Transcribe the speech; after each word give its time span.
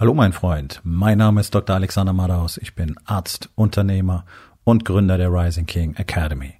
Hallo 0.00 0.14
mein 0.14 0.32
Freund, 0.32 0.80
mein 0.82 1.18
Name 1.18 1.42
ist 1.42 1.54
Dr. 1.54 1.76
Alexander 1.76 2.14
Madaus, 2.14 2.56
ich 2.56 2.74
bin 2.74 2.96
Arzt, 3.04 3.50
Unternehmer 3.54 4.24
und 4.64 4.86
Gründer 4.86 5.18
der 5.18 5.30
Rising 5.30 5.66
King 5.66 5.94
Academy. 5.96 6.54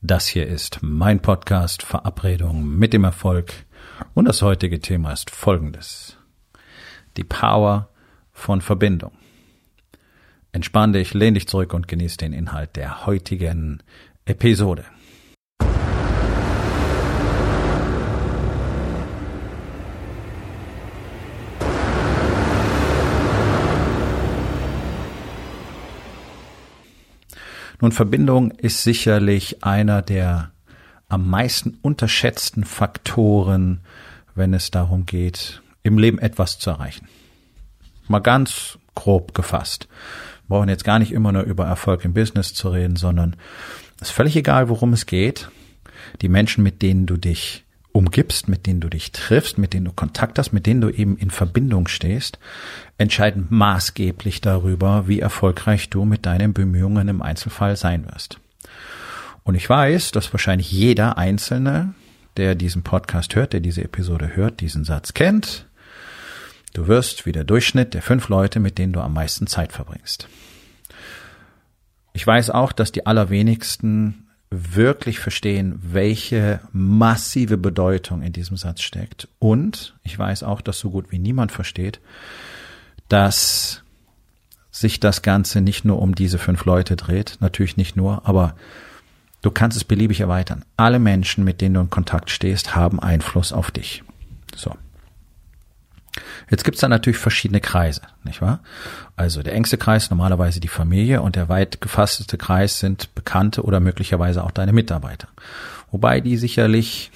Das 0.00 0.26
hier 0.26 0.46
ist 0.46 0.78
mein 0.80 1.20
Podcast 1.20 1.82
Verabredung 1.82 2.66
mit 2.66 2.94
dem 2.94 3.04
Erfolg 3.04 3.52
und 4.14 4.24
das 4.24 4.40
heutige 4.40 4.80
Thema 4.80 5.12
ist 5.12 5.30
folgendes. 5.30 6.16
Die 7.18 7.24
Power 7.24 7.90
von 8.32 8.62
Verbindung. 8.62 9.12
Entspann 10.52 10.94
dich, 10.94 11.12
lehn 11.12 11.34
dich 11.34 11.46
zurück 11.46 11.74
und 11.74 11.88
genieß 11.88 12.16
den 12.16 12.32
Inhalt 12.32 12.74
der 12.74 13.04
heutigen 13.04 13.82
Episode. 14.24 14.86
Nun, 27.80 27.92
Verbindung 27.92 28.50
ist 28.50 28.82
sicherlich 28.82 29.62
einer 29.62 30.02
der 30.02 30.50
am 31.08 31.28
meisten 31.28 31.78
unterschätzten 31.80 32.64
Faktoren, 32.64 33.80
wenn 34.34 34.52
es 34.52 34.70
darum 34.70 35.06
geht, 35.06 35.62
im 35.82 35.96
Leben 35.96 36.18
etwas 36.18 36.58
zu 36.58 36.70
erreichen. 36.70 37.08
Mal 38.08 38.18
ganz 38.18 38.78
grob 38.94 39.34
gefasst. 39.34 39.88
Wir 40.46 40.56
brauchen 40.56 40.68
jetzt 40.68 40.84
gar 40.84 40.98
nicht 40.98 41.12
immer 41.12 41.32
nur 41.32 41.42
über 41.42 41.66
Erfolg 41.66 42.04
im 42.04 42.14
Business 42.14 42.52
zu 42.52 42.68
reden, 42.68 42.96
sondern 42.96 43.36
es 44.00 44.08
ist 44.08 44.14
völlig 44.14 44.36
egal, 44.36 44.68
worum 44.68 44.92
es 44.92 45.06
geht. 45.06 45.50
Die 46.20 46.28
Menschen, 46.28 46.62
mit 46.62 46.82
denen 46.82 47.06
du 47.06 47.16
dich 47.16 47.64
umgibst, 47.98 48.48
mit 48.48 48.66
denen 48.66 48.80
du 48.80 48.88
dich 48.88 49.10
triffst, 49.10 49.58
mit 49.58 49.74
denen 49.74 49.86
du 49.86 49.92
Kontakt 49.92 50.38
hast, 50.38 50.52
mit 50.52 50.66
denen 50.66 50.80
du 50.80 50.88
eben 50.88 51.18
in 51.18 51.30
Verbindung 51.30 51.88
stehst, 51.88 52.38
entscheiden 52.96 53.48
maßgeblich 53.50 54.40
darüber, 54.40 55.08
wie 55.08 55.18
erfolgreich 55.18 55.90
du 55.90 56.04
mit 56.04 56.24
deinen 56.24 56.54
Bemühungen 56.54 57.08
im 57.08 57.22
Einzelfall 57.22 57.74
sein 57.74 58.06
wirst. 58.06 58.38
Und 59.42 59.56
ich 59.56 59.68
weiß, 59.68 60.12
dass 60.12 60.32
wahrscheinlich 60.32 60.70
jeder 60.70 61.18
Einzelne, 61.18 61.92
der 62.36 62.54
diesen 62.54 62.84
Podcast 62.84 63.34
hört, 63.34 63.52
der 63.52 63.60
diese 63.60 63.82
Episode 63.82 64.36
hört, 64.36 64.60
diesen 64.60 64.84
Satz 64.84 65.12
kennt. 65.12 65.66
Du 66.74 66.86
wirst 66.86 67.26
wie 67.26 67.32
der 67.32 67.42
Durchschnitt 67.42 67.94
der 67.94 68.02
fünf 68.02 68.28
Leute, 68.28 68.60
mit 68.60 68.78
denen 68.78 68.92
du 68.92 69.00
am 69.00 69.12
meisten 69.12 69.48
Zeit 69.48 69.72
verbringst. 69.72 70.28
Ich 72.12 72.24
weiß 72.24 72.50
auch, 72.50 72.70
dass 72.70 72.92
die 72.92 73.06
allerwenigsten 73.06 74.27
wirklich 74.50 75.18
verstehen, 75.18 75.78
welche 75.82 76.60
massive 76.72 77.58
Bedeutung 77.58 78.22
in 78.22 78.32
diesem 78.32 78.56
Satz 78.56 78.80
steckt. 78.80 79.28
Und 79.38 79.94
ich 80.04 80.18
weiß 80.18 80.42
auch, 80.42 80.60
dass 80.60 80.78
so 80.78 80.90
gut 80.90 81.10
wie 81.10 81.18
niemand 81.18 81.52
versteht, 81.52 82.00
dass 83.08 83.82
sich 84.70 85.00
das 85.00 85.22
Ganze 85.22 85.60
nicht 85.60 85.84
nur 85.84 86.00
um 86.00 86.14
diese 86.14 86.38
fünf 86.38 86.64
Leute 86.64 86.96
dreht, 86.96 87.36
natürlich 87.40 87.76
nicht 87.76 87.96
nur, 87.96 88.26
aber 88.26 88.54
du 89.42 89.50
kannst 89.50 89.76
es 89.76 89.84
beliebig 89.84 90.20
erweitern. 90.20 90.64
Alle 90.76 90.98
Menschen, 90.98 91.44
mit 91.44 91.60
denen 91.60 91.74
du 91.74 91.80
in 91.80 91.90
Kontakt 91.90 92.30
stehst, 92.30 92.74
haben 92.74 93.00
Einfluss 93.00 93.52
auf 93.52 93.70
dich. 93.70 94.02
So. 94.54 94.74
Jetzt 96.50 96.64
gibt's 96.64 96.80
da 96.80 96.88
natürlich 96.88 97.18
verschiedene 97.18 97.60
Kreise, 97.60 98.02
nicht 98.24 98.40
wahr? 98.40 98.60
Also 99.16 99.42
der 99.42 99.54
engste 99.54 99.78
Kreis 99.78 100.10
normalerweise 100.10 100.60
die 100.60 100.68
Familie 100.68 101.22
und 101.22 101.36
der 101.36 101.48
weit 101.48 101.80
gefasste 101.80 102.38
Kreis 102.38 102.78
sind 102.78 103.14
Bekannte 103.14 103.62
oder 103.62 103.80
möglicherweise 103.80 104.44
auch 104.44 104.50
deine 104.50 104.72
Mitarbeiter. 104.72 105.28
Wobei 105.90 106.20
die 106.20 106.36
sicherlich, 106.36 107.10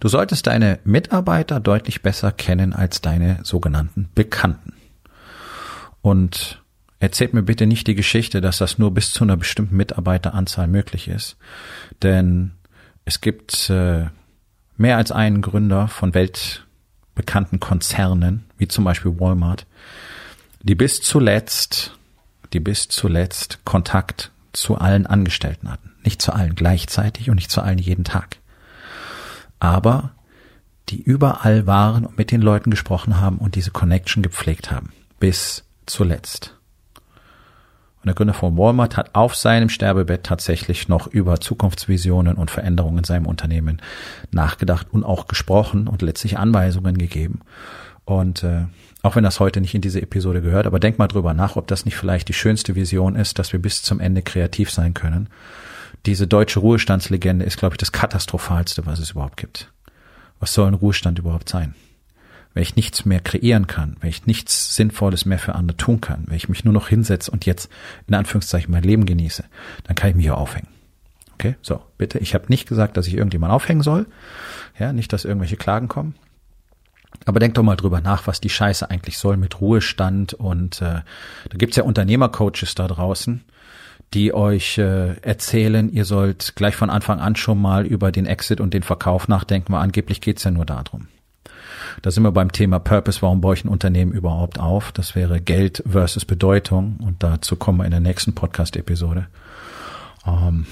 du 0.00 0.08
solltest 0.08 0.46
deine 0.46 0.78
Mitarbeiter 0.84 1.60
deutlich 1.60 2.02
besser 2.02 2.32
kennen 2.32 2.72
als 2.72 3.00
deine 3.00 3.40
sogenannten 3.42 4.08
Bekannten. 4.14 4.74
Und 6.00 6.62
erzählt 7.00 7.34
mir 7.34 7.42
bitte 7.42 7.66
nicht 7.66 7.86
die 7.86 7.94
Geschichte, 7.94 8.40
dass 8.40 8.58
das 8.58 8.78
nur 8.78 8.92
bis 8.92 9.12
zu 9.12 9.24
einer 9.24 9.36
bestimmten 9.36 9.76
Mitarbeiteranzahl 9.76 10.68
möglich 10.68 11.08
ist. 11.08 11.36
Denn 12.02 12.52
es 13.04 13.20
gibt 13.20 13.70
äh, 13.70 14.06
mehr 14.76 14.96
als 14.96 15.12
einen 15.12 15.42
Gründer 15.42 15.88
von 15.88 16.14
Welt 16.14 16.66
bekannten 17.18 17.60
Konzernen, 17.60 18.44
wie 18.56 18.68
zum 18.68 18.84
Beispiel 18.84 19.18
Walmart, 19.20 19.66
die 20.62 20.76
bis 20.76 21.02
zuletzt, 21.02 21.98
die 22.52 22.60
bis 22.60 22.88
zuletzt 22.88 23.58
Kontakt 23.64 24.30
zu 24.52 24.78
allen 24.78 25.04
Angestellten 25.06 25.70
hatten. 25.70 25.92
Nicht 26.04 26.22
zu 26.22 26.32
allen 26.32 26.54
gleichzeitig 26.54 27.28
und 27.28 27.34
nicht 27.34 27.50
zu 27.50 27.60
allen 27.60 27.78
jeden 27.78 28.04
Tag. 28.04 28.36
Aber 29.58 30.12
die 30.88 31.02
überall 31.02 31.66
waren 31.66 32.06
und 32.06 32.16
mit 32.16 32.30
den 32.30 32.40
Leuten 32.40 32.70
gesprochen 32.70 33.20
haben 33.20 33.38
und 33.38 33.56
diese 33.56 33.72
Connection 33.72 34.22
gepflegt 34.22 34.70
haben. 34.70 34.92
Bis 35.18 35.64
zuletzt. 35.86 36.57
Der 38.08 38.14
Gründer 38.14 38.34
von 38.34 38.56
Walmart 38.56 38.96
hat 38.96 39.14
auf 39.14 39.36
seinem 39.36 39.68
Sterbebett 39.68 40.24
tatsächlich 40.24 40.88
noch 40.88 41.06
über 41.06 41.40
Zukunftsvisionen 41.40 42.36
und 42.36 42.50
Veränderungen 42.50 42.98
in 42.98 43.04
seinem 43.04 43.26
Unternehmen 43.26 43.80
nachgedacht 44.30 44.88
und 44.90 45.04
auch 45.04 45.28
gesprochen 45.28 45.88
und 45.88 46.02
letztlich 46.02 46.38
Anweisungen 46.38 46.98
gegeben. 46.98 47.40
Und 48.04 48.42
äh, 48.42 48.64
auch 49.02 49.16
wenn 49.16 49.24
das 49.24 49.40
heute 49.40 49.60
nicht 49.60 49.74
in 49.74 49.82
diese 49.82 50.00
Episode 50.00 50.40
gehört, 50.40 50.66
aber 50.66 50.80
denk 50.80 50.98
mal 50.98 51.08
drüber 51.08 51.34
nach, 51.34 51.56
ob 51.56 51.66
das 51.66 51.84
nicht 51.84 51.96
vielleicht 51.96 52.28
die 52.28 52.32
schönste 52.32 52.74
Vision 52.74 53.14
ist, 53.14 53.38
dass 53.38 53.52
wir 53.52 53.60
bis 53.60 53.82
zum 53.82 54.00
Ende 54.00 54.22
kreativ 54.22 54.70
sein 54.70 54.94
können. 54.94 55.28
Diese 56.06 56.26
deutsche 56.26 56.60
Ruhestandslegende 56.60 57.44
ist, 57.44 57.58
glaube 57.58 57.74
ich, 57.74 57.78
das 57.78 57.92
katastrophalste, 57.92 58.86
was 58.86 58.98
es 58.98 59.10
überhaupt 59.10 59.36
gibt. 59.36 59.70
Was 60.40 60.54
soll 60.54 60.68
ein 60.68 60.74
Ruhestand 60.74 61.18
überhaupt 61.18 61.48
sein? 61.50 61.74
Wenn 62.58 62.62
ich 62.62 62.74
nichts 62.74 63.04
mehr 63.04 63.20
kreieren 63.20 63.68
kann, 63.68 63.96
wenn 64.00 64.10
ich 64.10 64.26
nichts 64.26 64.74
Sinnvolles 64.74 65.24
mehr 65.24 65.38
für 65.38 65.54
andere 65.54 65.76
tun 65.76 66.00
kann, 66.00 66.24
wenn 66.26 66.34
ich 66.34 66.48
mich 66.48 66.64
nur 66.64 66.74
noch 66.74 66.88
hinsetze 66.88 67.30
und 67.30 67.46
jetzt 67.46 67.70
in 68.08 68.14
Anführungszeichen 68.14 68.72
mein 68.72 68.82
Leben 68.82 69.06
genieße, 69.06 69.44
dann 69.84 69.94
kann 69.94 70.10
ich 70.10 70.16
mich 70.16 70.24
hier 70.24 70.36
aufhängen. 70.36 70.66
Okay, 71.34 71.54
so, 71.62 71.80
bitte. 71.98 72.18
Ich 72.18 72.34
habe 72.34 72.46
nicht 72.48 72.68
gesagt, 72.68 72.96
dass 72.96 73.06
ich 73.06 73.14
irgendjemand 73.14 73.52
aufhängen 73.52 73.82
soll. 73.82 74.06
Ja, 74.76 74.92
nicht, 74.92 75.12
dass 75.12 75.24
irgendwelche 75.24 75.56
Klagen 75.56 75.86
kommen. 75.86 76.16
Aber 77.26 77.38
denkt 77.38 77.56
doch 77.56 77.62
mal 77.62 77.76
drüber 77.76 78.00
nach, 78.00 78.26
was 78.26 78.40
die 78.40 78.50
Scheiße 78.50 78.90
eigentlich 78.90 79.18
soll 79.18 79.36
mit 79.36 79.60
Ruhestand. 79.60 80.34
Und 80.34 80.82
äh, 80.82 81.02
da 81.50 81.58
gibt's 81.58 81.76
ja 81.76 81.84
Unternehmercoaches 81.84 82.74
da 82.74 82.88
draußen, 82.88 83.44
die 84.14 84.34
euch 84.34 84.78
äh, 84.78 85.12
erzählen, 85.20 85.92
ihr 85.92 86.04
sollt 86.04 86.56
gleich 86.56 86.74
von 86.74 86.90
Anfang 86.90 87.20
an 87.20 87.36
schon 87.36 87.62
mal 87.62 87.86
über 87.86 88.10
den 88.10 88.26
Exit 88.26 88.60
und 88.60 88.74
den 88.74 88.82
Verkauf 88.82 89.28
nachdenken, 89.28 89.72
weil 89.72 89.82
angeblich 89.82 90.20
geht's 90.20 90.42
ja 90.42 90.50
nur 90.50 90.66
darum. 90.66 91.06
Da 92.02 92.10
sind 92.10 92.22
wir 92.22 92.32
beim 92.32 92.52
Thema 92.52 92.78
Purpose. 92.78 93.22
Warum 93.22 93.40
baue 93.40 93.54
ich 93.54 93.64
ein 93.64 93.68
Unternehmen 93.68 94.12
überhaupt 94.12 94.58
auf? 94.58 94.92
Das 94.92 95.14
wäre 95.14 95.40
Geld 95.40 95.82
versus 95.86 96.24
Bedeutung. 96.24 96.98
Und 97.02 97.22
dazu 97.22 97.56
kommen 97.56 97.78
wir 97.78 97.84
in 97.84 97.90
der 97.90 98.00
nächsten 98.00 98.34
Podcast-Episode. 98.34 99.28
Ähm, 100.26 100.66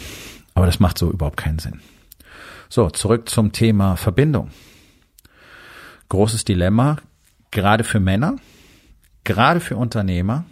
aber 0.54 0.66
das 0.66 0.80
macht 0.80 0.98
so 0.98 1.10
überhaupt 1.10 1.36
keinen 1.36 1.58
Sinn. 1.58 1.80
So, 2.68 2.90
zurück 2.90 3.28
zum 3.28 3.52
Thema 3.52 3.96
Verbindung. 3.96 4.50
Großes 6.08 6.44
Dilemma, 6.44 6.96
gerade 7.50 7.84
für 7.84 8.00
Männer, 8.00 8.36
gerade 9.24 9.60
für 9.60 9.76
Unternehmer. 9.76 10.44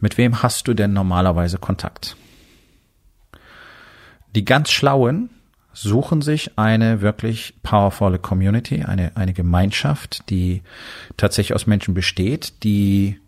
Mit 0.00 0.18
wem 0.18 0.42
hast 0.42 0.66
du 0.66 0.74
denn 0.74 0.92
normalerweise 0.92 1.58
Kontakt? 1.58 2.16
Die 4.34 4.44
ganz 4.44 4.70
Schlauen 4.70 5.30
suchen 5.72 6.22
sich 6.22 6.58
eine 6.58 7.00
wirklich 7.00 7.54
powervolle 7.62 8.18
Community, 8.18 8.82
eine, 8.82 9.16
eine 9.16 9.32
Gemeinschaft, 9.32 10.28
die 10.30 10.62
tatsächlich 11.16 11.54
aus 11.54 11.66
Menschen 11.66 11.94
besteht, 11.94 12.62
die 12.64 13.18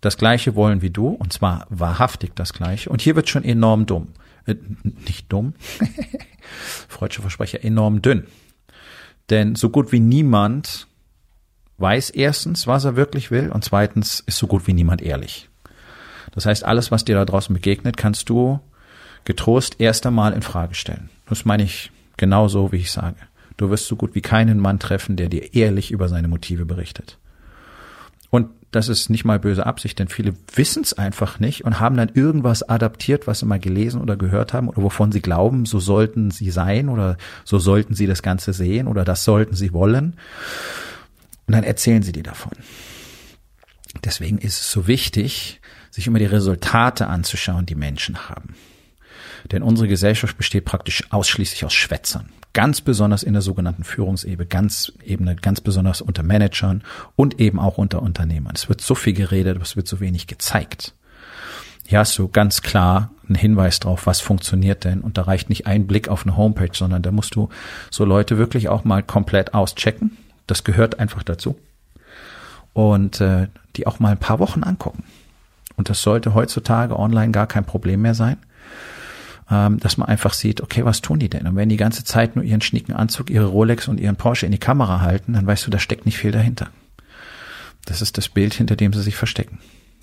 das 0.00 0.16
Gleiche 0.16 0.54
wollen 0.54 0.82
wie 0.82 0.90
du, 0.90 1.08
und 1.08 1.32
zwar 1.32 1.66
wahrhaftig 1.70 2.32
das 2.34 2.52
Gleiche. 2.52 2.90
Und 2.90 3.02
hier 3.02 3.16
wird 3.16 3.28
schon 3.28 3.44
enorm 3.44 3.86
dumm. 3.86 4.08
Äh, 4.46 4.56
nicht 5.06 5.32
dumm, 5.32 5.54
freudscher 6.88 7.22
Versprecher, 7.22 7.64
enorm 7.64 8.02
dünn. 8.02 8.26
Denn 9.30 9.54
so 9.54 9.70
gut 9.70 9.92
wie 9.92 10.00
niemand 10.00 10.88
weiß 11.78 12.10
erstens, 12.10 12.66
was 12.66 12.84
er 12.84 12.96
wirklich 12.96 13.30
will, 13.30 13.50
und 13.50 13.64
zweitens 13.64 14.20
ist 14.20 14.38
so 14.38 14.46
gut 14.46 14.66
wie 14.66 14.72
niemand 14.72 15.02
ehrlich. 15.02 15.48
Das 16.32 16.46
heißt, 16.46 16.64
alles, 16.64 16.90
was 16.90 17.04
dir 17.04 17.14
da 17.14 17.24
draußen 17.24 17.54
begegnet, 17.54 17.96
kannst 17.96 18.28
du 18.28 18.60
getrost 19.24 19.76
erst 19.78 20.06
einmal 20.06 20.32
in 20.32 20.42
Frage 20.42 20.74
stellen. 20.74 21.10
Das 21.28 21.44
meine 21.44 21.62
ich 21.62 21.90
genau 22.16 22.48
so, 22.48 22.72
wie 22.72 22.76
ich 22.76 22.90
sage. 22.90 23.16
Du 23.56 23.70
wirst 23.70 23.86
so 23.86 23.96
gut 23.96 24.14
wie 24.14 24.22
keinen 24.22 24.58
Mann 24.58 24.78
treffen, 24.78 25.16
der 25.16 25.28
dir 25.28 25.54
ehrlich 25.54 25.90
über 25.90 26.08
seine 26.08 26.28
Motive 26.28 26.64
berichtet. 26.64 27.18
Und 28.30 28.48
das 28.70 28.88
ist 28.88 29.10
nicht 29.10 29.26
mal 29.26 29.38
böse 29.38 29.66
Absicht, 29.66 29.98
denn 29.98 30.08
viele 30.08 30.34
wissen 30.54 30.82
es 30.82 30.94
einfach 30.94 31.38
nicht 31.38 31.64
und 31.64 31.78
haben 31.78 31.96
dann 31.96 32.10
irgendwas 32.14 32.66
adaptiert, 32.66 33.26
was 33.26 33.40
sie 33.40 33.46
mal 33.46 33.60
gelesen 33.60 34.00
oder 34.00 34.16
gehört 34.16 34.54
haben 34.54 34.68
oder 34.68 34.82
wovon 34.82 35.12
sie 35.12 35.20
glauben, 35.20 35.66
so 35.66 35.78
sollten 35.78 36.30
sie 36.30 36.50
sein 36.50 36.88
oder 36.88 37.18
so 37.44 37.58
sollten 37.58 37.94
sie 37.94 38.06
das 38.06 38.22
Ganze 38.22 38.54
sehen 38.54 38.88
oder 38.88 39.04
das 39.04 39.24
sollten 39.24 39.54
sie 39.54 39.74
wollen. 39.74 40.16
Und 41.46 41.52
dann 41.52 41.64
erzählen 41.64 42.02
sie 42.02 42.12
dir 42.12 42.22
davon. 42.22 42.52
Deswegen 44.02 44.38
ist 44.38 44.60
es 44.60 44.70
so 44.70 44.86
wichtig, 44.86 45.60
sich 45.90 46.06
immer 46.06 46.18
die 46.18 46.24
Resultate 46.24 47.08
anzuschauen, 47.08 47.66
die 47.66 47.74
Menschen 47.74 48.30
haben. 48.30 48.54
Denn 49.50 49.62
unsere 49.62 49.88
Gesellschaft 49.88 50.36
besteht 50.36 50.64
praktisch 50.64 51.04
ausschließlich 51.10 51.64
aus 51.64 51.74
Schwätzern. 51.74 52.28
Ganz 52.52 52.80
besonders 52.80 53.22
in 53.22 53.32
der 53.32 53.42
sogenannten 53.42 53.84
Führungsebene, 53.84 54.46
ganz 54.46 54.92
Ebene, 55.02 55.36
ganz 55.36 55.60
besonders 55.60 56.00
unter 56.02 56.22
Managern 56.22 56.82
und 57.16 57.40
eben 57.40 57.58
auch 57.58 57.78
unter 57.78 58.02
Unternehmern. 58.02 58.52
Es 58.54 58.68
wird 58.68 58.80
so 58.80 58.94
viel 58.94 59.14
geredet, 59.14 59.60
es 59.62 59.74
wird 59.74 59.88
so 59.88 60.00
wenig 60.00 60.26
gezeigt. 60.26 60.94
Hier 61.86 61.98
hast 61.98 62.16
du 62.18 62.28
ganz 62.28 62.62
klar 62.62 63.10
einen 63.26 63.34
Hinweis 63.34 63.80
drauf, 63.80 64.06
was 64.06 64.20
funktioniert 64.20 64.84
denn. 64.84 65.00
Und 65.00 65.18
da 65.18 65.22
reicht 65.22 65.48
nicht 65.48 65.66
ein 65.66 65.86
Blick 65.86 66.08
auf 66.08 66.24
eine 66.24 66.36
Homepage, 66.36 66.70
sondern 66.72 67.02
da 67.02 67.10
musst 67.10 67.34
du 67.34 67.48
so 67.90 68.04
Leute 68.04 68.38
wirklich 68.38 68.68
auch 68.68 68.84
mal 68.84 69.02
komplett 69.02 69.54
auschecken. 69.54 70.16
Das 70.46 70.64
gehört 70.64 70.98
einfach 70.98 71.22
dazu. 71.22 71.58
Und 72.72 73.20
äh, 73.20 73.48
die 73.76 73.86
auch 73.86 73.98
mal 73.98 74.12
ein 74.12 74.18
paar 74.18 74.38
Wochen 74.38 74.62
angucken. 74.62 75.04
Und 75.76 75.90
das 75.90 76.02
sollte 76.02 76.34
heutzutage 76.34 76.98
online 76.98 77.32
gar 77.32 77.46
kein 77.46 77.64
Problem 77.64 78.02
mehr 78.02 78.14
sein, 78.14 78.36
ähm, 79.50 79.78
dass 79.80 79.96
man 79.96 80.08
einfach 80.08 80.32
sieht, 80.32 80.60
okay, 80.60 80.84
was 80.84 81.02
tun 81.02 81.18
die 81.18 81.28
denn? 81.28 81.46
Und 81.46 81.56
wenn 81.56 81.68
die 81.68 81.76
ganze 81.76 82.04
Zeit 82.04 82.36
nur 82.36 82.44
ihren 82.44 82.60
schnieken 82.60 82.94
Anzug, 82.94 83.30
ihre 83.30 83.46
Rolex 83.46 83.88
und 83.88 84.00
ihren 84.00 84.16
Porsche 84.16 84.46
in 84.46 84.52
die 84.52 84.58
Kamera 84.58 85.00
halten, 85.00 85.32
dann 85.32 85.46
weißt 85.46 85.66
du, 85.66 85.70
da 85.70 85.78
steckt 85.78 86.06
nicht 86.06 86.18
viel 86.18 86.32
dahinter. 86.32 86.68
Das 87.84 88.02
ist 88.02 88.18
das 88.18 88.28
Bild, 88.28 88.54
hinter 88.54 88.76
dem 88.76 88.92
sie 88.92 89.02
sich 89.02 89.16
verstecken. 89.16 89.58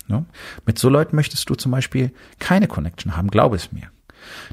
Ne? 0.06 0.24
Mit 0.66 0.78
so 0.78 0.88
Leuten 0.88 1.16
möchtest 1.16 1.48
du 1.48 1.54
zum 1.54 1.72
Beispiel 1.72 2.12
keine 2.38 2.68
Connection 2.68 3.16
haben, 3.16 3.28
glaube 3.28 3.56
es 3.56 3.72
mir. 3.72 3.90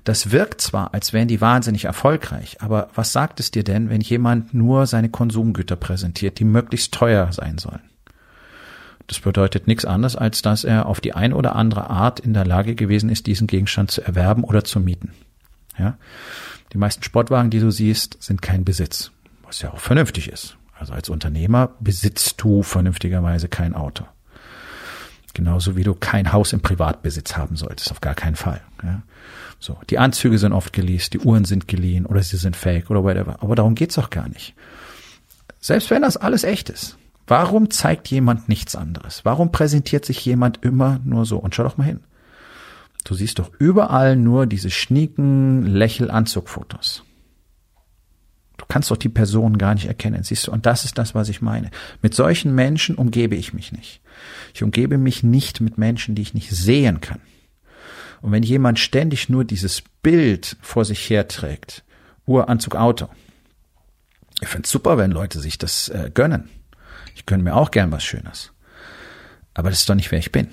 Das 0.06 0.32
wirkt 0.32 0.62
zwar, 0.62 0.94
als 0.94 1.12
wären 1.12 1.28
die 1.28 1.42
wahnsinnig 1.42 1.86
erfolgreich, 1.86 2.62
aber 2.62 2.90
was 2.96 3.12
sagt 3.12 3.40
es 3.42 3.52
dir 3.52 3.64
denn, 3.64 3.90
wenn 3.90 4.02
jemand 4.02 4.54
nur 4.54 4.86
seine 4.86 5.10
Konsumgüter 5.10 5.76
präsentiert, 5.76 6.40
die 6.40 6.46
möglichst 6.46 6.94
teuer 6.94 7.32
sein 7.34 7.58
sollen? 7.58 7.82
Das 9.08 9.20
bedeutet 9.20 9.68
nichts 9.68 9.86
anderes, 9.86 10.16
als 10.16 10.42
dass 10.42 10.66
er 10.66 10.86
auf 10.86 11.00
die 11.00 11.14
ein 11.14 11.34
oder 11.34 11.56
andere 11.56 11.90
Art 11.90 12.20
in 12.20 12.34
der 12.34 12.46
Lage 12.46 12.76
gewesen 12.76 13.10
ist, 13.10 13.26
diesen 13.26 13.48
Gegenstand 13.48 13.90
zu 13.90 14.02
erwerben 14.02 14.44
oder 14.44 14.64
zu 14.66 14.80
mieten. 14.80 15.14
Ja? 15.80 15.98
Die 16.74 16.78
meisten 16.78 17.04
Sportwagen, 17.04 17.50
die 17.50 17.62
du 17.62 17.72
siehst, 17.72 18.22
sind 18.22 18.42
kein 18.42 18.66
Besitz, 18.66 19.12
was 19.44 19.62
ja 19.62 19.72
auch 19.72 19.80
vernünftig 19.80 20.30
ist. 20.30 20.58
Also 20.78 20.94
als 20.94 21.10
Unternehmer 21.10 21.72
besitzt 21.80 22.36
du 22.42 22.64
vernünftigerweise 22.64 23.48
kein 23.48 23.74
Auto. 23.74 24.06
Genauso 25.34 25.76
wie 25.78 25.84
du 25.84 25.94
kein 25.94 26.34
Haus 26.34 26.52
im 26.52 26.62
Privatbesitz 26.62 27.38
haben 27.38 27.56
solltest, 27.56 27.92
auf 27.92 28.02
gar 28.02 28.16
keinen 28.16 28.36
Fall. 28.36 28.62
Ja? 28.84 29.04
So, 29.60 29.80
die 29.90 30.00
Anzüge 30.00 30.38
sind 30.38 30.52
oft 30.52 30.74
geleast, 30.74 31.14
die 31.14 31.20
Uhren 31.20 31.46
sind 31.46 31.68
geliehen 31.68 32.06
oder 32.06 32.22
sie 32.22 32.38
sind 32.38 32.56
fake 32.56 32.90
oder 32.90 33.04
whatever. 33.04 33.38
Aber 33.42 33.56
darum 33.56 33.76
geht's 33.76 33.98
auch 33.98 34.10
gar 34.10 34.28
nicht. 34.28 34.54
Selbst 35.62 35.90
wenn 35.90 36.02
das 36.02 36.18
alles 36.18 36.44
echt 36.44 36.70
ist, 36.70 36.98
warum 37.28 37.70
zeigt 37.70 38.08
jemand 38.08 38.50
nichts 38.50 38.76
anderes? 38.76 39.24
Warum 39.24 39.52
präsentiert 39.52 40.06
sich 40.06 40.26
jemand 40.26 40.64
immer 40.64 41.00
nur 41.04 41.26
so? 41.26 41.38
Und 41.38 41.54
schau 41.54 41.64
doch 41.64 41.78
mal 41.78 41.84
hin. 41.84 42.00
Du 43.04 43.14
siehst 43.14 43.40
doch 43.40 43.52
überall 43.60 44.16
nur 44.16 44.48
diese 44.48 44.70
schnieken 44.70 45.66
Lächelanzugfotos. 45.66 47.04
Du 48.58 48.66
kannst 48.68 48.90
doch 48.92 48.98
die 48.98 49.10
Person 49.10 49.58
gar 49.58 49.76
nicht 49.76 49.86
erkennen, 49.86 50.24
siehst 50.24 50.48
du? 50.48 50.52
Und 50.52 50.66
das 50.66 50.84
ist 50.84 50.98
das, 50.98 51.14
was 51.16 51.30
ich 51.30 51.42
meine. 51.42 51.70
Mit 52.02 52.16
solchen 52.16 52.56
Menschen 52.56 52.96
umgebe 52.96 53.36
ich 53.36 53.54
mich 53.54 53.72
nicht. 53.72 54.02
Ich 54.54 54.64
umgebe 54.64 54.98
mich 54.98 55.24
nicht 55.24 55.62
mit 55.62 55.78
Menschen, 55.78 56.16
die 56.16 56.24
ich 56.24 56.34
nicht 56.34 56.50
sehen 56.50 57.00
kann. 57.00 57.22
Und 58.22 58.32
wenn 58.32 58.44
jemand 58.44 58.80
ständig 58.80 59.30
nur 59.30 59.46
dieses 59.46 59.84
Bild 60.02 60.58
vor 60.62 60.86
sich 60.86 61.10
herträgt, 61.10 61.84
Uranzug, 62.26 62.76
Auto, 62.76 63.08
ich 64.42 64.48
finde 64.48 64.66
es 64.66 64.72
super, 64.72 64.98
wenn 64.98 65.12
Leute 65.12 65.40
sich 65.40 65.58
das 65.58 65.90
äh, 65.90 66.12
gönnen. 66.14 66.50
Ich 67.18 67.26
gönne 67.26 67.42
mir 67.42 67.56
auch 67.56 67.72
gern 67.72 67.92
was 67.92 68.04
Schönes. 68.04 68.52
Aber 69.56 69.72
das 69.72 69.80
ist 69.80 69.90
doch 69.90 69.96
nicht, 69.96 70.12
wer 70.12 70.20
ich 70.20 70.32
bin. 70.32 70.50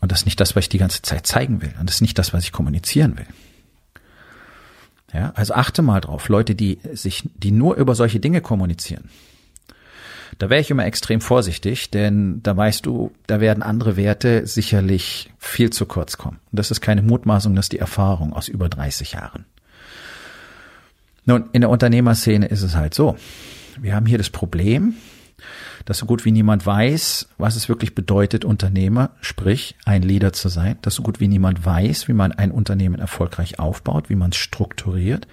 Und 0.00 0.10
das 0.10 0.20
ist 0.20 0.24
nicht 0.24 0.40
das, 0.40 0.56
was 0.56 0.64
ich 0.64 0.68
die 0.68 0.78
ganze 0.78 1.00
Zeit 1.00 1.28
zeigen 1.28 1.62
will. 1.62 1.72
Und 1.78 1.88
das 1.88 1.96
ist 1.96 2.00
nicht 2.00 2.18
das, 2.18 2.32
was 2.32 2.42
ich 2.42 2.50
kommunizieren 2.50 3.16
will. 3.16 3.26
Ja, 5.14 5.32
also 5.36 5.54
achte 5.54 5.80
mal 5.80 6.00
drauf, 6.00 6.28
Leute, 6.28 6.56
die 6.56 6.80
sich, 6.92 7.30
die 7.36 7.52
nur 7.52 7.76
über 7.76 7.94
solche 7.94 8.18
Dinge 8.18 8.40
kommunizieren. 8.40 9.10
Da 10.38 10.50
wäre 10.50 10.60
ich 10.60 10.70
immer 10.70 10.86
extrem 10.86 11.20
vorsichtig, 11.20 11.92
denn 11.92 12.42
da 12.42 12.56
weißt 12.56 12.84
du, 12.84 13.12
da 13.28 13.40
werden 13.40 13.62
andere 13.62 13.96
Werte 13.96 14.44
sicherlich 14.44 15.30
viel 15.38 15.70
zu 15.70 15.86
kurz 15.86 16.18
kommen. 16.18 16.40
Und 16.50 16.58
das 16.58 16.72
ist 16.72 16.80
keine 16.80 17.02
Mutmaßung, 17.02 17.54
das 17.54 17.66
ist 17.66 17.72
die 17.72 17.78
Erfahrung 17.78 18.32
aus 18.32 18.48
über 18.48 18.68
30 18.68 19.12
Jahren. 19.12 19.44
Nun, 21.26 21.48
in 21.52 21.60
der 21.60 21.70
Unternehmerszene 21.70 22.46
ist 22.46 22.62
es 22.62 22.74
halt 22.74 22.92
so. 22.92 23.16
Wir 23.80 23.94
haben 23.94 24.06
hier 24.06 24.18
das 24.18 24.30
Problem, 24.30 24.94
dass 25.84 25.98
so 25.98 26.06
gut 26.06 26.24
wie 26.24 26.32
niemand 26.32 26.64
weiß, 26.64 27.28
was 27.38 27.56
es 27.56 27.68
wirklich 27.68 27.94
bedeutet, 27.94 28.44
Unternehmer, 28.44 29.10
sprich 29.20 29.76
ein 29.84 30.02
Leader 30.02 30.32
zu 30.32 30.48
sein, 30.48 30.76
dass 30.82 30.94
so 30.94 31.02
gut 31.02 31.20
wie 31.20 31.28
niemand 31.28 31.64
weiß, 31.64 32.08
wie 32.08 32.12
man 32.12 32.32
ein 32.32 32.50
Unternehmen 32.50 32.98
erfolgreich 32.98 33.58
aufbaut, 33.58 34.10
wie 34.10 34.14
man 34.14 34.30
es 34.30 34.36
strukturiert, 34.36 35.26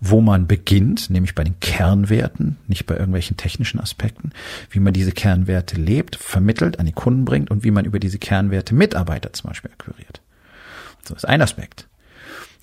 wo 0.00 0.20
man 0.20 0.46
beginnt, 0.46 1.10
nämlich 1.10 1.34
bei 1.34 1.44
den 1.44 1.58
Kernwerten, 1.60 2.56
nicht 2.66 2.86
bei 2.86 2.94
irgendwelchen 2.94 3.36
technischen 3.36 3.80
Aspekten, 3.80 4.30
wie 4.70 4.80
man 4.80 4.92
diese 4.92 5.12
Kernwerte 5.12 5.76
lebt, 5.76 6.16
vermittelt, 6.16 6.78
an 6.78 6.86
die 6.86 6.92
Kunden 6.92 7.24
bringt 7.24 7.50
und 7.50 7.64
wie 7.64 7.70
man 7.70 7.84
über 7.84 7.98
diese 7.98 8.18
Kernwerte 8.18 8.74
Mitarbeiter 8.74 9.32
zum 9.32 9.48
Beispiel 9.48 9.70
akquiriert. 9.72 10.20
So 11.06 11.14
ist 11.14 11.28
ein 11.28 11.42
Aspekt 11.42 11.86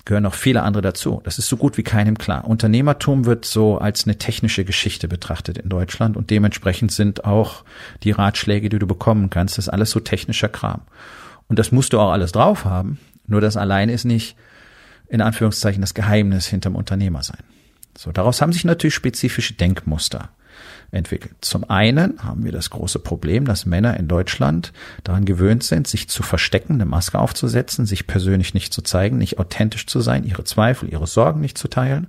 gehören 0.06 0.24
noch 0.24 0.34
viele 0.34 0.64
andere 0.64 0.82
dazu. 0.82 1.22
Das 1.24 1.38
ist 1.38 1.48
so 1.48 1.58
gut 1.58 1.78
wie 1.78 1.84
keinem 1.84 2.18
klar. 2.18 2.46
Unternehmertum 2.46 3.26
wird 3.26 3.46
so 3.46 3.78
als 3.78 4.06
eine 4.06 4.18
technische 4.18 4.66
Geschichte 4.66 5.08
betrachtet 5.08 5.58
in 5.58 5.70
Deutschland 5.70 6.18
und 6.18 6.30
dementsprechend 6.30 6.92
sind 6.92 7.26
auch 7.26 7.64
die 8.04 8.12
Ratschläge, 8.12 8.70
die 8.70 8.80
du 8.80 8.88
bekommen 8.88 9.30
kannst, 9.30 9.58
das 9.58 9.68
ist 9.68 9.74
alles 9.74 9.92
so 9.92 10.00
technischer 10.00 10.50
Kram. 10.50 10.82
Und 11.48 11.60
das 11.60 11.72
musst 11.72 11.94
du 11.94 12.00
auch 12.00 12.12
alles 12.12 12.32
drauf 12.32 12.66
haben. 12.66 13.00
Nur 13.28 13.42
das 13.42 13.58
allein 13.58 13.90
ist 13.90 14.06
nicht 14.06 14.36
in 15.08 15.22
Anführungszeichen 15.22 15.82
das 15.82 15.94
Geheimnis 15.94 16.48
hinterm 16.48 16.76
Unternehmer 16.76 17.22
sein. 17.24 17.44
So, 17.98 18.12
daraus 18.12 18.42
haben 18.42 18.54
sich 18.54 18.64
natürlich 18.64 18.96
spezifische 18.96 19.54
Denkmuster 19.54 20.30
entwickelt. 20.92 21.34
Zum 21.42 21.70
einen 21.70 22.22
haben 22.24 22.44
wir 22.44 22.52
das 22.52 22.70
große 22.70 23.00
Problem, 23.00 23.46
dass 23.46 23.66
Männer 23.66 23.98
in 23.98 24.08
Deutschland 24.08 24.74
daran 25.04 25.26
gewöhnt 25.26 25.64
sind, 25.64 25.88
sich 25.88 26.10
zu 26.10 26.24
verstecken, 26.24 26.74
eine 26.74 26.86
Maske 26.86 27.20
aufzusetzen, 27.20 27.86
sich 27.86 28.08
persönlich 28.08 28.54
nicht 28.54 28.74
zu 28.74 28.82
zeigen, 28.82 29.18
nicht 29.18 29.40
authentisch 29.40 29.88
zu 29.88 30.02
sein, 30.02 30.24
ihre 30.24 30.44
Zweifel, 30.44 30.90
ihre 30.90 31.08
Sorgen 31.08 31.40
nicht 31.40 31.58
zu 31.58 31.68
teilen, 31.68 32.08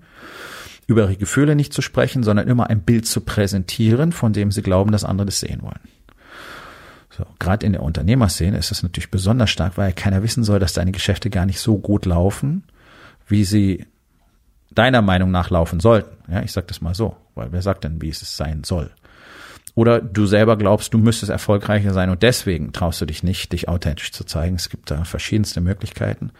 über 0.86 1.02
ihre 1.02 1.16
Gefühle 1.16 1.54
nicht 1.54 1.72
zu 1.72 1.82
sprechen, 1.82 2.22
sondern 2.24 2.48
immer 2.48 2.70
ein 2.70 2.82
Bild 2.82 3.06
zu 3.06 3.20
präsentieren, 3.20 4.12
von 4.12 4.32
dem 4.32 4.50
sie 4.50 4.62
glauben, 4.62 4.90
dass 4.90 5.04
andere 5.04 5.26
das 5.26 5.40
sehen 5.40 5.62
wollen. 5.62 5.80
So, 7.16 7.26
gerade 7.38 7.66
in 7.66 7.72
der 7.72 7.82
Unternehmerszene 7.82 8.56
ist 8.56 8.70
das 8.70 8.82
natürlich 8.82 9.10
besonders 9.10 9.50
stark, 9.50 9.76
weil 9.76 9.92
keiner 9.92 10.22
wissen 10.22 10.44
soll, 10.44 10.58
dass 10.58 10.72
deine 10.72 10.92
Geschäfte 10.92 11.30
gar 11.30 11.46
nicht 11.46 11.60
so 11.60 11.78
gut 11.78 12.06
laufen, 12.06 12.64
wie 13.28 13.44
sie 13.44 13.86
deiner 14.74 15.02
Meinung 15.02 15.30
nach 15.30 15.50
laufen 15.50 15.80
sollten. 15.80 16.16
Ja, 16.30 16.42
ich 16.42 16.52
sag 16.52 16.66
das 16.68 16.80
mal 16.80 16.94
so, 16.94 17.16
weil 17.34 17.52
wer 17.52 17.62
sagt 17.62 17.84
denn, 17.84 18.00
wie 18.00 18.08
es 18.08 18.36
sein 18.36 18.64
soll? 18.64 18.90
Oder 19.74 20.00
du 20.00 20.26
selber 20.26 20.56
glaubst, 20.56 20.92
du 20.92 20.98
müsstest 20.98 21.30
erfolgreicher 21.30 21.94
sein 21.94 22.10
und 22.10 22.22
deswegen 22.22 22.72
traust 22.72 23.00
du 23.00 23.06
dich 23.06 23.22
nicht, 23.22 23.52
dich 23.52 23.68
authentisch 23.68 24.12
zu 24.12 24.24
zeigen. 24.24 24.56
Es 24.56 24.68
gibt 24.68 24.90
da 24.90 25.04
verschiedenste 25.04 25.60
Möglichkeiten. 25.60 26.30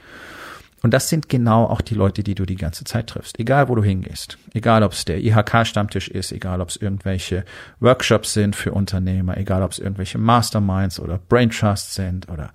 Und 0.83 0.93
das 0.93 1.09
sind 1.09 1.29
genau 1.29 1.65
auch 1.67 1.81
die 1.81 1.95
Leute, 1.95 2.25
die 2.25 2.35
du 2.35 2.45
die 2.45 2.57
ganze 2.57 2.83
Zeit 2.85 3.07
triffst. 3.07 3.39
Egal, 3.39 3.69
wo 3.69 3.77
du 3.77 3.85
hingehst. 3.85 4.37
Egal, 4.53 4.83
ob 4.83 4.93
es 4.93 5.05
der 5.05 5.23
IHK-Stammtisch 5.23 6.09
ist, 6.09 6.33
egal, 6.33 6.61
ob 6.61 6.71
es 6.71 6.77
irgendwelche 6.77 7.45
Workshops 7.79 8.35
sind 8.35 8.57
für 8.57 8.73
Unternehmer, 8.73 9.37
egal, 9.37 9.63
ob 9.63 9.71
es 9.71 9.79
irgendwelche 9.79 10.19
Masterminds 10.19 10.99
oder 10.99 11.19
Brain 11.19 11.51
Trusts 11.51 11.95
sind 11.95 12.29
oder, 12.29 12.51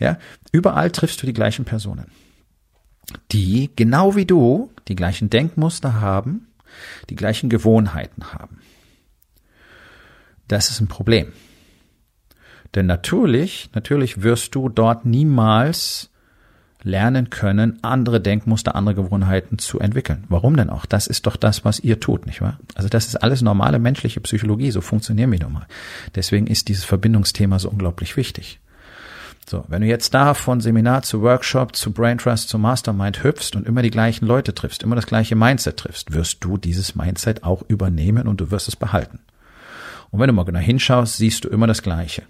ja. 0.00 0.16
Überall 0.52 0.90
triffst 0.90 1.22
du 1.22 1.26
die 1.26 1.34
gleichen 1.34 1.66
Personen 1.66 2.10
die 3.32 3.70
genau 3.76 4.16
wie 4.16 4.26
du 4.26 4.70
die 4.88 4.96
gleichen 4.96 5.30
Denkmuster 5.30 6.00
haben, 6.00 6.48
die 7.10 7.16
gleichen 7.16 7.48
Gewohnheiten 7.48 8.32
haben. 8.32 8.58
Das 10.48 10.70
ist 10.70 10.80
ein 10.80 10.88
Problem. 10.88 11.32
Denn 12.74 12.86
natürlich, 12.86 13.70
natürlich 13.74 14.22
wirst 14.22 14.54
du 14.54 14.68
dort 14.68 15.04
niemals 15.06 16.10
lernen 16.82 17.30
können, 17.30 17.78
andere 17.82 18.20
Denkmuster, 18.20 18.76
andere 18.76 18.94
Gewohnheiten 18.94 19.58
zu 19.58 19.80
entwickeln. 19.80 20.24
Warum 20.28 20.56
denn 20.56 20.70
auch? 20.70 20.86
Das 20.86 21.08
ist 21.08 21.26
doch 21.26 21.36
das, 21.36 21.64
was 21.64 21.80
ihr 21.80 21.98
tut, 21.98 22.26
nicht 22.26 22.40
wahr? 22.40 22.60
Also 22.74 22.88
das 22.88 23.08
ist 23.08 23.16
alles 23.16 23.42
normale 23.42 23.80
menschliche 23.80 24.20
Psychologie, 24.20 24.70
so 24.70 24.80
funktionieren 24.80 25.32
wir 25.32 25.40
nun 25.40 25.54
mal. 25.54 25.66
Deswegen 26.14 26.46
ist 26.46 26.68
dieses 26.68 26.84
Verbindungsthema 26.84 27.58
so 27.58 27.70
unglaublich 27.70 28.16
wichtig. 28.16 28.60
So, 29.48 29.64
wenn 29.68 29.82
du 29.82 29.86
jetzt 29.86 30.12
da 30.12 30.34
von 30.34 30.60
Seminar 30.60 31.02
zu 31.02 31.22
Workshop, 31.22 31.76
zu 31.76 31.92
Brain 31.92 32.18
Trust, 32.18 32.48
zu 32.48 32.58
Mastermind 32.58 33.22
hüpfst 33.22 33.54
und 33.54 33.64
immer 33.64 33.82
die 33.82 33.92
gleichen 33.92 34.26
Leute 34.26 34.52
triffst, 34.54 34.82
immer 34.82 34.96
das 34.96 35.06
gleiche 35.06 35.36
Mindset 35.36 35.76
triffst, 35.76 36.12
wirst 36.12 36.42
du 36.42 36.56
dieses 36.56 36.96
Mindset 36.96 37.44
auch 37.44 37.62
übernehmen 37.68 38.26
und 38.26 38.40
du 38.40 38.50
wirst 38.50 38.66
es 38.66 38.74
behalten. 38.74 39.20
Und 40.10 40.18
wenn 40.18 40.26
du 40.26 40.32
mal 40.32 40.44
genau 40.44 40.58
hinschaust, 40.58 41.16
siehst 41.16 41.44
du 41.44 41.48
immer 41.48 41.68
das 41.68 41.82
Gleiche. 41.82 42.24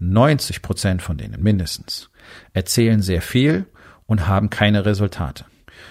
90 0.00 0.60
Prozent 0.62 1.02
von 1.02 1.16
denen 1.16 1.40
mindestens 1.40 2.10
erzählen 2.52 3.00
sehr 3.00 3.22
viel 3.22 3.66
und 4.06 4.26
haben 4.26 4.50
keine 4.50 4.84
Resultate. 4.84 5.44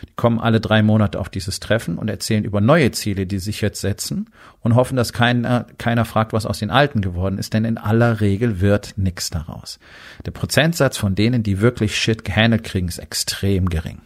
Die 0.08 0.14
kommen 0.16 0.40
alle 0.40 0.60
drei 0.62 0.82
Monate 0.82 1.20
auf 1.20 1.30
dieses 1.30 1.60
Treffen 1.60 1.98
und 1.98 2.10
erzählen 2.10 2.44
über 2.44 2.62
neue 2.62 2.92
Ziele, 2.92 3.26
die 3.26 3.40
sich 3.40 3.62
jetzt 3.62 3.82
setzen 3.82 4.30
und 4.62 4.76
hoffen, 4.76 4.96
dass 4.96 5.14
keiner, 5.14 5.66
keiner 5.78 6.06
fragt, 6.06 6.34
was 6.34 6.46
aus 6.46 6.60
den 6.60 6.72
alten 6.72 7.02
geworden 7.02 7.38
ist, 7.38 7.54
denn 7.54 7.66
in 7.66 7.78
aller 7.78 8.22
Regel 8.22 8.62
wird 8.62 8.94
nichts 8.98 9.30
daraus. 9.30 9.80
Der 10.26 10.32
Prozentsatz 10.32 10.98
von 10.98 11.16
denen, 11.16 11.44
die 11.44 11.62
wirklich 11.62 11.98
Shit 11.98 12.24
gehandelt 12.24 12.64
kriegen, 12.64 12.88
ist 12.88 13.00
extrem 13.00 13.70
gering. 13.70 14.02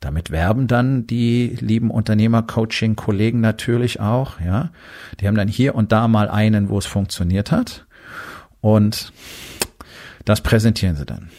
Damit 0.00 0.30
werben 0.30 0.66
dann 0.66 1.06
die 1.06 1.56
lieben 1.60 1.90
Unternehmer-Coaching-Kollegen 1.90 3.40
natürlich 3.40 3.98
auch, 3.98 4.40
ja. 4.40 4.70
Die 5.20 5.26
haben 5.26 5.36
dann 5.36 5.48
hier 5.48 5.74
und 5.74 5.90
da 5.90 6.06
mal 6.06 6.28
einen, 6.28 6.68
wo 6.68 6.78
es 6.78 6.86
funktioniert 6.86 7.50
hat. 7.50 7.86
Und 8.60 9.12
das 10.24 10.42
präsentieren 10.42 10.96
sie 10.96 11.06
dann. 11.06 11.30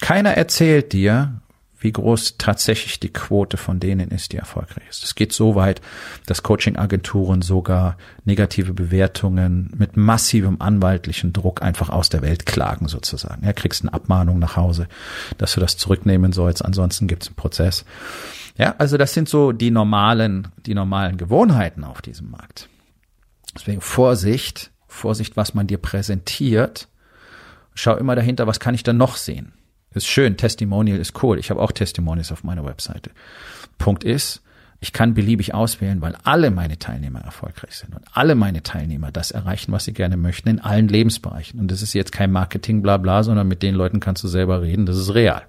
Keiner 0.00 0.30
erzählt 0.30 0.92
dir, 0.92 1.40
wie 1.82 1.92
groß 1.92 2.36
tatsächlich 2.38 3.00
die 3.00 3.12
Quote 3.12 3.56
von 3.56 3.80
denen 3.80 4.10
ist, 4.10 4.32
die 4.32 4.36
erfolgreich 4.36 4.84
ist. 4.88 5.04
Es 5.04 5.14
geht 5.14 5.32
so 5.32 5.54
weit, 5.54 5.80
dass 6.26 6.42
Coaching-Agenturen 6.42 7.42
sogar 7.42 7.96
negative 8.24 8.72
Bewertungen 8.72 9.70
mit 9.76 9.96
massivem 9.96 10.60
anwaltlichen 10.60 11.32
Druck 11.32 11.62
einfach 11.62 11.90
aus 11.90 12.08
der 12.08 12.22
Welt 12.22 12.46
klagen 12.46 12.88
sozusagen. 12.88 13.44
Ja, 13.44 13.52
kriegst 13.52 13.82
eine 13.82 13.92
Abmahnung 13.92 14.38
nach 14.38 14.56
Hause, 14.56 14.88
dass 15.38 15.52
du 15.54 15.60
das 15.60 15.76
zurücknehmen 15.76 16.32
sollst, 16.32 16.64
ansonsten 16.64 17.08
gibt's 17.08 17.28
einen 17.28 17.36
Prozess. 17.36 17.84
Ja, 18.56 18.74
also 18.78 18.96
das 18.96 19.14
sind 19.14 19.28
so 19.28 19.52
die 19.52 19.70
normalen, 19.70 20.48
die 20.66 20.74
normalen 20.74 21.16
Gewohnheiten 21.16 21.84
auf 21.84 22.02
diesem 22.02 22.30
Markt. 22.30 22.68
Deswegen 23.54 23.80
Vorsicht, 23.80 24.70
Vorsicht, 24.86 25.36
was 25.36 25.54
man 25.54 25.66
dir 25.66 25.78
präsentiert. 25.78 26.88
Schau 27.74 27.96
immer 27.96 28.14
dahinter, 28.14 28.46
was 28.46 28.60
kann 28.60 28.74
ich 28.74 28.82
da 28.82 28.92
noch 28.92 29.16
sehen? 29.16 29.52
Ist 29.94 30.06
schön, 30.06 30.36
Testimonial 30.36 30.98
ist 30.98 31.22
cool. 31.22 31.38
Ich 31.38 31.50
habe 31.50 31.60
auch 31.60 31.72
Testimonials 31.72 32.32
auf 32.32 32.44
meiner 32.44 32.64
Webseite. 32.64 33.10
Punkt 33.78 34.04
ist, 34.04 34.42
ich 34.82 34.92
kann 34.92 35.14
beliebig 35.14 35.54
auswählen, 35.54 36.00
weil 36.02 36.16
alle 36.24 36.50
meine 36.50 36.76
Teilnehmer 36.76 37.20
erfolgreich 37.20 37.76
sind 37.76 37.94
und 37.94 38.02
alle 38.12 38.34
meine 38.34 38.64
Teilnehmer 38.64 39.12
das 39.12 39.30
erreichen, 39.30 39.70
was 39.70 39.84
sie 39.84 39.92
gerne 39.92 40.16
möchten, 40.16 40.48
in 40.48 40.58
allen 40.58 40.88
Lebensbereichen. 40.88 41.60
Und 41.60 41.70
das 41.70 41.82
ist 41.82 41.92
jetzt 41.94 42.10
kein 42.10 42.32
Marketing, 42.32 42.82
bla 42.82 42.96
bla, 42.96 43.22
sondern 43.22 43.46
mit 43.46 43.62
den 43.62 43.76
Leuten 43.76 44.00
kannst 44.00 44.24
du 44.24 44.28
selber 44.28 44.60
reden, 44.60 44.84
das 44.84 44.96
ist 44.96 45.14
real. 45.14 45.42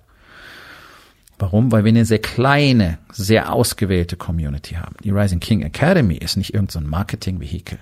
Warum? 1.40 1.72
Weil 1.72 1.84
wir 1.84 1.90
eine 1.90 2.06
sehr 2.06 2.20
kleine, 2.20 3.00
sehr 3.12 3.52
ausgewählte 3.52 4.18
Community 4.18 4.76
haben. 4.76 4.96
Die 5.04 5.10
Rising 5.10 5.40
King 5.40 5.64
Academy 5.64 6.16
ist 6.16 6.38
nicht 6.38 6.54
irgendein 6.54 6.84
so 6.84 6.90
Marketing-Vehikel. 6.90 7.80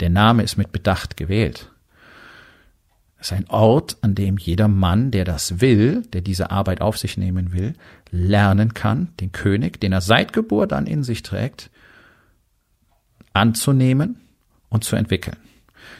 Der 0.00 0.10
Name 0.10 0.42
ist 0.42 0.58
mit 0.58 0.72
Bedacht 0.72 1.16
gewählt. 1.16 1.71
Es 3.22 3.30
ist 3.30 3.38
ein 3.38 3.48
Ort, 3.50 3.98
an 4.00 4.16
dem 4.16 4.36
jeder 4.36 4.66
Mann, 4.66 5.12
der 5.12 5.24
das 5.24 5.60
will, 5.60 6.02
der 6.12 6.22
diese 6.22 6.50
Arbeit 6.50 6.80
auf 6.80 6.98
sich 6.98 7.16
nehmen 7.16 7.52
will, 7.52 7.74
lernen 8.10 8.74
kann, 8.74 9.10
den 9.20 9.30
König, 9.30 9.80
den 9.80 9.92
er 9.92 10.00
seit 10.00 10.32
Geburt 10.32 10.72
an 10.72 10.88
in 10.88 11.04
sich 11.04 11.22
trägt, 11.22 11.70
anzunehmen 13.32 14.16
und 14.70 14.82
zu 14.82 14.96
entwickeln. 14.96 15.36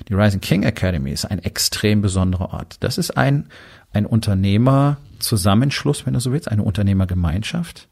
Die 0.09 0.15
Rising 0.15 0.41
King 0.41 0.65
Academy 0.65 1.13
ist 1.13 1.25
ein 1.25 1.39
extrem 1.39 2.03
besonderer 2.03 2.55
Ort. 2.55 2.79
Das 2.81 2.99
ist 2.99 3.17
ein, 3.17 3.47
ein 3.93 4.05
Unternehmerzusammenschluss, 4.05 6.05
wenn 6.05 6.15
du 6.15 6.21
so 6.21 6.33
willst, 6.33 6.51
eine 6.51 6.65
Unternehmergemeinschaft, 6.65 7.87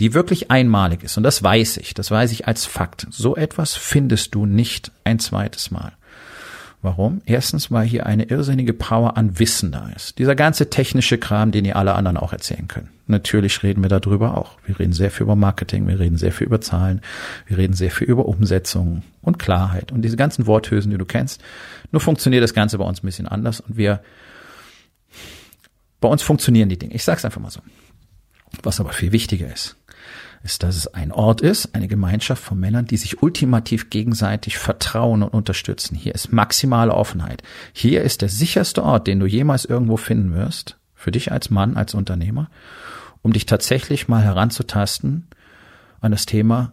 die 0.00 0.12
wirklich 0.12 0.50
einmalig 0.50 1.02
ist. 1.02 1.16
Und 1.16 1.22
das 1.22 1.42
weiß 1.42 1.78
ich, 1.78 1.94
das 1.94 2.10
weiß 2.10 2.30
ich 2.30 2.46
als 2.46 2.66
Fakt. 2.66 3.06
So 3.08 3.36
etwas 3.36 3.74
findest 3.74 4.34
du 4.34 4.44
nicht 4.44 4.92
ein 5.02 5.18
zweites 5.18 5.70
Mal. 5.70 5.92
Warum? 6.82 7.22
Erstens, 7.26 7.70
weil 7.70 7.86
hier 7.86 8.06
eine 8.06 8.24
irrsinnige 8.24 8.72
Power 8.72 9.16
an 9.16 9.38
Wissen 9.38 9.72
da 9.72 9.88
ist. 9.88 10.18
Dieser 10.18 10.34
ganze 10.34 10.70
technische 10.70 11.18
Kram, 11.18 11.50
den 11.50 11.64
ihr 11.64 11.76
alle 11.76 11.94
anderen 11.94 12.16
auch 12.16 12.32
erzählen 12.32 12.68
können. 12.68 12.90
Natürlich 13.06 13.62
reden 13.62 13.82
wir 13.82 13.88
darüber 13.88 14.36
auch. 14.36 14.58
Wir 14.66 14.78
reden 14.78 14.92
sehr 14.92 15.10
viel 15.10 15.24
über 15.24 15.36
Marketing, 15.36 15.86
wir 15.88 15.98
reden 15.98 16.16
sehr 16.16 16.32
viel 16.32 16.46
über 16.46 16.60
Zahlen, 16.60 17.00
wir 17.46 17.56
reden 17.56 17.74
sehr 17.74 17.90
viel 17.90 18.06
über 18.06 18.26
Umsetzung 18.26 19.02
und 19.22 19.38
Klarheit 19.38 19.92
und 19.92 20.02
diese 20.02 20.16
ganzen 20.16 20.46
Worthülsen, 20.46 20.90
die 20.90 20.98
du 20.98 21.04
kennst. 21.04 21.42
Nur 21.92 22.00
funktioniert 22.00 22.42
das 22.42 22.54
Ganze 22.54 22.78
bei 22.78 22.84
uns 22.84 23.02
ein 23.02 23.06
bisschen 23.06 23.28
anders 23.28 23.60
und 23.60 23.76
wir, 23.76 24.00
bei 26.00 26.08
uns 26.08 26.22
funktionieren 26.22 26.68
die 26.68 26.78
Dinge. 26.78 26.94
Ich 26.94 27.04
sag's 27.04 27.24
einfach 27.24 27.40
mal 27.40 27.50
so. 27.50 27.60
Was 28.62 28.80
aber 28.80 28.92
viel 28.92 29.12
wichtiger 29.12 29.52
ist 29.52 29.76
ist, 30.46 30.62
dass 30.62 30.76
es 30.76 30.86
ein 30.86 31.10
Ort 31.12 31.40
ist, 31.40 31.74
eine 31.74 31.88
Gemeinschaft 31.88 32.42
von 32.42 32.58
Männern, 32.58 32.86
die 32.86 32.96
sich 32.96 33.20
ultimativ 33.20 33.90
gegenseitig 33.90 34.56
vertrauen 34.56 35.24
und 35.24 35.34
unterstützen. 35.34 35.96
Hier 35.96 36.14
ist 36.14 36.32
maximale 36.32 36.94
Offenheit. 36.94 37.42
Hier 37.72 38.02
ist 38.02 38.22
der 38.22 38.28
sicherste 38.28 38.84
Ort, 38.84 39.08
den 39.08 39.18
du 39.20 39.26
jemals 39.26 39.64
irgendwo 39.64 39.96
finden 39.96 40.34
wirst, 40.34 40.78
für 40.94 41.10
dich 41.10 41.32
als 41.32 41.50
Mann, 41.50 41.76
als 41.76 41.94
Unternehmer, 41.94 42.48
um 43.22 43.32
dich 43.32 43.44
tatsächlich 43.44 44.06
mal 44.06 44.22
heranzutasten 44.22 45.26
an 46.00 46.12
das 46.12 46.26
Thema, 46.26 46.72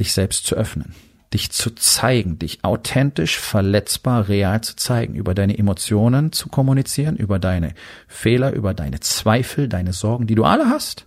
dich 0.00 0.14
selbst 0.14 0.46
zu 0.46 0.54
öffnen, 0.54 0.94
dich 1.34 1.50
zu 1.50 1.70
zeigen, 1.74 2.38
dich 2.38 2.64
authentisch, 2.64 3.38
verletzbar, 3.38 4.28
real 4.28 4.62
zu 4.62 4.76
zeigen, 4.76 5.14
über 5.14 5.34
deine 5.34 5.58
Emotionen 5.58 6.32
zu 6.32 6.48
kommunizieren, 6.48 7.16
über 7.16 7.38
deine 7.38 7.74
Fehler, 8.08 8.54
über 8.54 8.72
deine 8.72 9.00
Zweifel, 9.00 9.68
deine 9.68 9.92
Sorgen, 9.92 10.26
die 10.26 10.36
du 10.36 10.44
alle 10.44 10.70
hast 10.70 11.06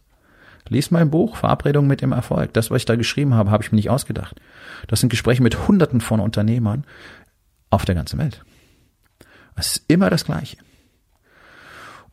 Lies 0.70 0.91
mein 0.91 1.10
Buch, 1.10 1.36
Verabredung 1.36 1.88
mit 1.88 2.01
dem 2.01 2.12
Erfolg. 2.12 2.53
Das, 2.53 2.72
was 2.72 2.77
ich 2.77 2.86
da 2.86 2.96
geschrieben 2.96 3.34
habe, 3.34 3.51
habe 3.51 3.63
ich 3.63 3.72
mir 3.72 3.75
nicht 3.77 3.89
ausgedacht. 3.89 4.39
Das 4.88 5.00
sind 5.00 5.10
Gespräche 5.10 5.43
mit 5.43 5.67
Hunderten 5.67 6.01
von 6.01 6.20
Unternehmern 6.20 6.86
auf 7.70 7.86
der 7.86 7.96
ganzen 7.96 8.20
Welt. 8.20 8.43
Es 9.55 9.75
ist 9.75 9.86
immer 9.88 10.10
das 10.10 10.25
Gleiche. 10.25 10.58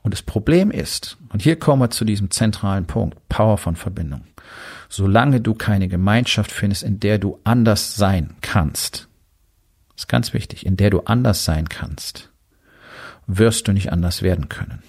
Und 0.02 0.14
das 0.14 0.22
Problem 0.22 0.70
ist, 0.70 1.18
und 1.32 1.42
hier 1.42 1.58
kommen 1.58 1.82
wir 1.82 1.90
zu 1.90 2.04
diesem 2.04 2.30
zentralen 2.30 2.86
Punkt, 2.86 3.16
Power 3.28 3.58
von 3.58 3.76
Verbindung. 3.76 4.24
Solange 4.88 5.40
du 5.40 5.54
keine 5.54 5.88
Gemeinschaft 5.88 6.50
findest, 6.50 6.82
in 6.82 7.00
der 7.00 7.18
du 7.18 7.38
anders 7.44 7.96
sein 7.96 8.34
kannst, 8.40 9.08
ist 9.96 10.08
ganz 10.08 10.32
wichtig, 10.32 10.64
in 10.64 10.76
der 10.76 10.90
du 10.90 11.00
anders 11.00 11.44
sein 11.44 11.68
kannst, 11.68 12.30
wirst 13.26 13.68
du 13.68 13.72
nicht 13.72 13.92
anders 13.92 14.22
werden 14.22 14.48
können 14.48 14.82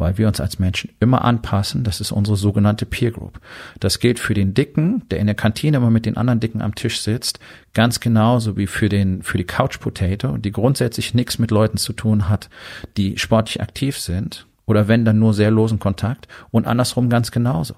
weil 0.00 0.18
wir 0.18 0.26
uns 0.26 0.40
als 0.40 0.58
Menschen 0.58 0.90
immer 0.98 1.24
anpassen. 1.24 1.84
Das 1.84 2.00
ist 2.00 2.10
unsere 2.10 2.36
sogenannte 2.36 2.86
Peer 2.86 3.12
Group. 3.12 3.40
Das 3.78 4.00
gilt 4.00 4.18
für 4.18 4.34
den 4.34 4.54
Dicken, 4.54 5.02
der 5.10 5.20
in 5.20 5.26
der 5.26 5.36
Kantine 5.36 5.76
immer 5.76 5.90
mit 5.90 6.06
den 6.06 6.16
anderen 6.16 6.40
Dicken 6.40 6.62
am 6.62 6.74
Tisch 6.74 7.00
sitzt, 7.00 7.38
ganz 7.74 8.00
genauso 8.00 8.56
wie 8.56 8.66
für 8.66 8.88
den, 8.88 9.22
für 9.22 9.38
die 9.38 9.44
Couch 9.44 9.78
Potato, 9.78 10.36
die 10.38 10.50
grundsätzlich 10.50 11.14
nichts 11.14 11.38
mit 11.38 11.50
Leuten 11.50 11.76
zu 11.76 11.92
tun 11.92 12.28
hat, 12.28 12.50
die 12.96 13.18
sportlich 13.18 13.60
aktiv 13.60 13.98
sind 13.98 14.46
oder 14.66 14.88
wenn 14.88 15.04
dann 15.04 15.18
nur 15.18 15.34
sehr 15.34 15.50
losen 15.50 15.78
Kontakt 15.78 16.28
und 16.50 16.66
andersrum 16.66 17.08
ganz 17.10 17.30
genauso. 17.30 17.74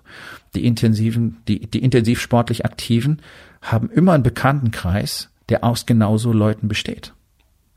Die 0.54 0.64
intensiven, 0.64 1.38
die, 1.48 1.60
die 1.70 1.82
intensiv 1.82 2.20
sportlich 2.20 2.64
Aktiven 2.64 3.20
haben 3.60 3.90
immer 3.90 4.12
einen 4.12 4.22
Bekanntenkreis, 4.22 5.30
der 5.48 5.64
aus 5.64 5.86
genauso 5.86 6.32
Leuten 6.32 6.68
besteht. 6.68 7.14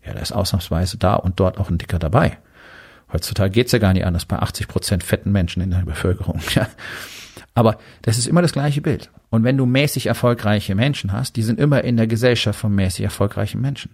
Ja, 0.06 0.14
da 0.14 0.20
ist 0.20 0.34
ausnahmsweise 0.34 0.98
da 0.98 1.16
und 1.16 1.40
dort 1.40 1.58
auch 1.58 1.70
ein 1.70 1.78
Dicker 1.78 1.98
dabei. 1.98 2.38
Heutzutage 3.12 3.52
geht's 3.52 3.72
ja 3.72 3.80
gar 3.80 3.94
nicht 3.94 4.06
anders 4.06 4.26
bei 4.26 4.38
80 4.38 4.68
Prozent 4.68 5.04
fetten 5.04 5.32
Menschen 5.32 5.62
in 5.62 5.72
der 5.72 5.86
Bevölkerung. 5.86 6.40
Ja. 6.56 6.68
Aber 7.54 7.78
das 8.02 8.18
ist 8.18 8.28
immer 8.28 8.42
das 8.42 8.52
gleiche 8.52 8.82
Bild. 8.82 9.10
Und 9.30 9.44
wenn 9.44 9.58
du 9.58 9.66
mäßig 9.66 10.08
erfolgreiche 10.08 10.76
Menschen 10.76 11.14
hast, 11.14 11.38
die 11.38 11.42
sind 11.42 11.60
immer 11.60 11.84
in 11.84 11.98
der 11.98 12.08
Gesellschaft 12.08 12.60
von 12.60 12.76
mäßig 12.76 13.04
erfolgreichen 13.04 13.62
Menschen. 13.62 13.92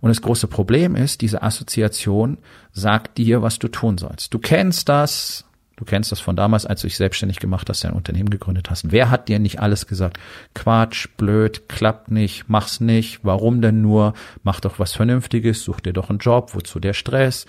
Und 0.00 0.08
das 0.08 0.22
große 0.22 0.46
Problem 0.46 0.96
ist, 0.96 1.20
diese 1.20 1.42
Assoziation 1.42 2.38
sagt 2.72 3.18
dir, 3.18 3.42
was 3.42 3.58
du 3.58 3.68
tun 3.68 3.98
sollst. 3.98 4.32
Du 4.32 4.38
kennst 4.38 4.88
das, 4.88 5.44
du 5.76 5.84
kennst 5.84 6.10
das 6.10 6.20
von 6.20 6.36
damals, 6.36 6.64
als 6.64 6.80
du 6.80 6.86
dich 6.86 6.96
selbstständig 6.96 7.38
gemacht 7.38 7.68
hast, 7.68 7.84
dein 7.84 7.92
Unternehmen 7.92 8.30
gegründet 8.30 8.70
hast. 8.70 8.90
Wer 8.92 9.10
hat 9.10 9.28
dir 9.28 9.38
nicht 9.38 9.60
alles 9.60 9.86
gesagt? 9.86 10.18
Quatsch, 10.54 11.08
blöd, 11.16 11.68
klappt 11.68 12.10
nicht, 12.10 12.44
mach's 12.48 12.80
nicht, 12.80 13.20
warum 13.24 13.60
denn 13.60 13.82
nur? 13.82 14.14
Mach 14.42 14.60
doch 14.60 14.78
was 14.78 14.92
Vernünftiges, 14.92 15.64
such 15.64 15.80
dir 15.80 15.92
doch 15.92 16.08
einen 16.08 16.18
Job, 16.18 16.54
wozu 16.54 16.80
der 16.80 16.94
Stress? 16.94 17.46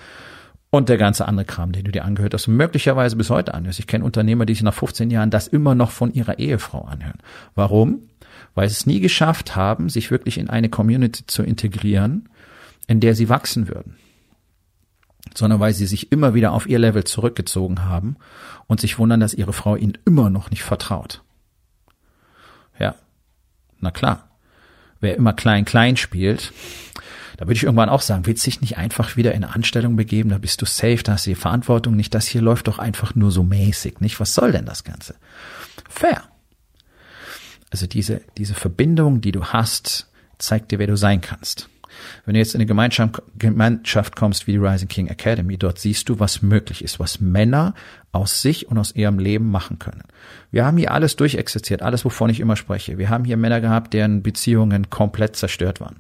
Und 0.72 0.88
der 0.90 0.98
ganze 0.98 1.28
andere 1.28 1.46
Kram, 1.46 1.74
den 1.74 1.84
du 1.84 1.92
dir 1.92 2.06
angehört 2.06 2.34
hast 2.34 2.48
möglicherweise 2.48 3.18
bis 3.18 3.30
heute 3.30 3.54
anhörst. 3.54 3.78
Ich 3.78 3.88
kenne 3.88 4.06
Unternehmer, 4.06 4.46
die 4.46 4.54
sich 4.54 4.64
nach 4.64 4.74
15 4.74 5.12
Jahren 5.12 5.30
das 5.30 5.48
immer 5.48 5.76
noch 5.76 5.92
von 5.92 6.14
ihrer 6.14 6.40
Ehefrau 6.40 6.86
anhören. 6.86 7.20
Warum? 7.54 8.10
Weil 8.56 8.70
sie 8.70 8.74
es 8.74 8.86
nie 8.86 9.02
geschafft 9.02 9.56
haben, 9.56 9.90
sich 9.90 10.10
wirklich 10.12 10.38
in 10.38 10.50
eine 10.50 10.70
Community 10.70 11.28
zu 11.28 11.44
integrieren, 11.44 12.30
in 12.88 13.02
der 13.02 13.16
sie 13.16 13.30
wachsen 13.30 13.68
würden. 13.68 13.98
Sondern 15.36 15.60
weil 15.60 15.74
sie 15.74 15.86
sich 15.86 16.12
immer 16.12 16.34
wieder 16.34 16.54
auf 16.54 16.68
ihr 16.68 16.80
Level 16.80 17.04
zurückgezogen 17.04 17.84
haben 17.84 18.16
und 18.68 18.80
sich 18.80 18.98
wundern, 18.98 19.20
dass 19.20 19.34
ihre 19.34 19.54
Frau 19.54 19.76
ihnen 19.76 19.98
immer 20.06 20.30
noch 20.30 20.52
nicht 20.52 20.64
vertraut. 20.64 21.22
Ja, 22.80 22.96
na 23.80 23.92
klar. 23.92 24.30
Wer 25.02 25.16
immer 25.18 25.34
klein-klein 25.34 25.98
spielt, 25.98 26.54
da 27.38 27.46
würde 27.46 27.54
ich 27.54 27.64
irgendwann 27.64 27.90
auch 27.90 28.02
sagen, 28.02 28.26
willst 28.26 28.46
dich 28.46 28.62
nicht 28.62 28.78
einfach 28.78 29.16
wieder 29.16 29.34
in 29.34 29.44
eine 29.44 29.54
Anstellung 29.54 29.96
begeben, 29.96 30.30
da 30.30 30.38
bist 30.38 30.62
du 30.62 30.66
safe, 30.66 31.04
da 31.04 31.14
hast 31.14 31.26
du 31.26 31.32
die 31.32 31.36
Verantwortung 31.36 31.96
nicht, 31.96 32.14
das 32.14 32.28
hier 32.28 32.42
läuft 32.42 32.68
doch 32.68 32.80
einfach 32.80 33.16
nur 33.16 33.32
so 33.32 33.44
mäßig, 33.44 34.00
nicht? 34.00 34.20
Was 34.20 34.34
soll 34.34 34.52
denn 34.52 34.66
das 34.66 34.84
Ganze? 34.84 35.16
Fair. 35.90 36.24
Also 37.70 37.88
diese, 37.88 38.22
diese 38.38 38.54
Verbindung, 38.54 39.22
die 39.22 39.32
du 39.32 39.46
hast, 39.46 40.08
zeigt 40.38 40.72
dir, 40.72 40.80
wer 40.80 40.88
du 40.88 40.98
sein 40.98 41.22
kannst. 41.22 41.70
Wenn 42.26 42.34
du 42.34 42.40
jetzt 42.40 42.56
in 42.56 42.60
eine 42.60 42.66
Gemeinschaft, 42.66 43.22
Gemeinschaft 43.38 44.16
kommst 44.16 44.48
wie 44.48 44.54
die 44.54 44.58
Rising 44.58 44.88
King 44.88 45.08
Academy, 45.08 45.58
dort 45.58 45.80
siehst 45.80 46.10
du, 46.10 46.20
was 46.20 46.42
möglich 46.42 46.84
ist, 46.84 47.00
was 47.00 47.20
Männer 47.20 47.74
aus 48.12 48.42
sich 48.42 48.68
und 48.68 48.78
aus 48.78 48.96
ihrem 48.96 49.20
Leben 49.20 49.52
machen 49.52 49.78
können. 49.78 50.04
Wir 50.52 50.66
haben 50.66 50.78
hier 50.78 50.92
alles 50.92 51.16
durchexerziert, 51.16 51.82
alles, 51.82 52.04
wovon 52.06 52.30
ich 52.30 52.40
immer 52.40 52.56
spreche. 52.56 52.98
Wir 52.98 53.10
haben 53.10 53.26
hier 53.26 53.38
Männer 53.38 53.62
gehabt, 53.62 53.94
deren 53.94 54.24
Beziehungen 54.24 54.90
komplett 54.90 55.36
zerstört 55.36 55.80
waren 55.80 55.98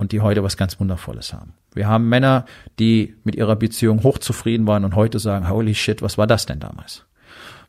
und 0.00 0.12
die 0.12 0.22
heute 0.22 0.42
was 0.42 0.56
ganz 0.56 0.80
Wundervolles 0.80 1.34
haben. 1.34 1.52
Wir 1.74 1.86
haben 1.86 2.08
Männer, 2.08 2.46
die 2.78 3.16
mit 3.22 3.36
ihrer 3.36 3.54
Beziehung 3.54 4.02
hochzufrieden 4.02 4.66
waren 4.66 4.86
und 4.86 4.94
heute 4.94 5.18
sagen, 5.18 5.50
holy 5.50 5.74
shit, 5.74 6.00
was 6.00 6.16
war 6.16 6.26
das 6.26 6.46
denn 6.46 6.58
damals? 6.58 7.04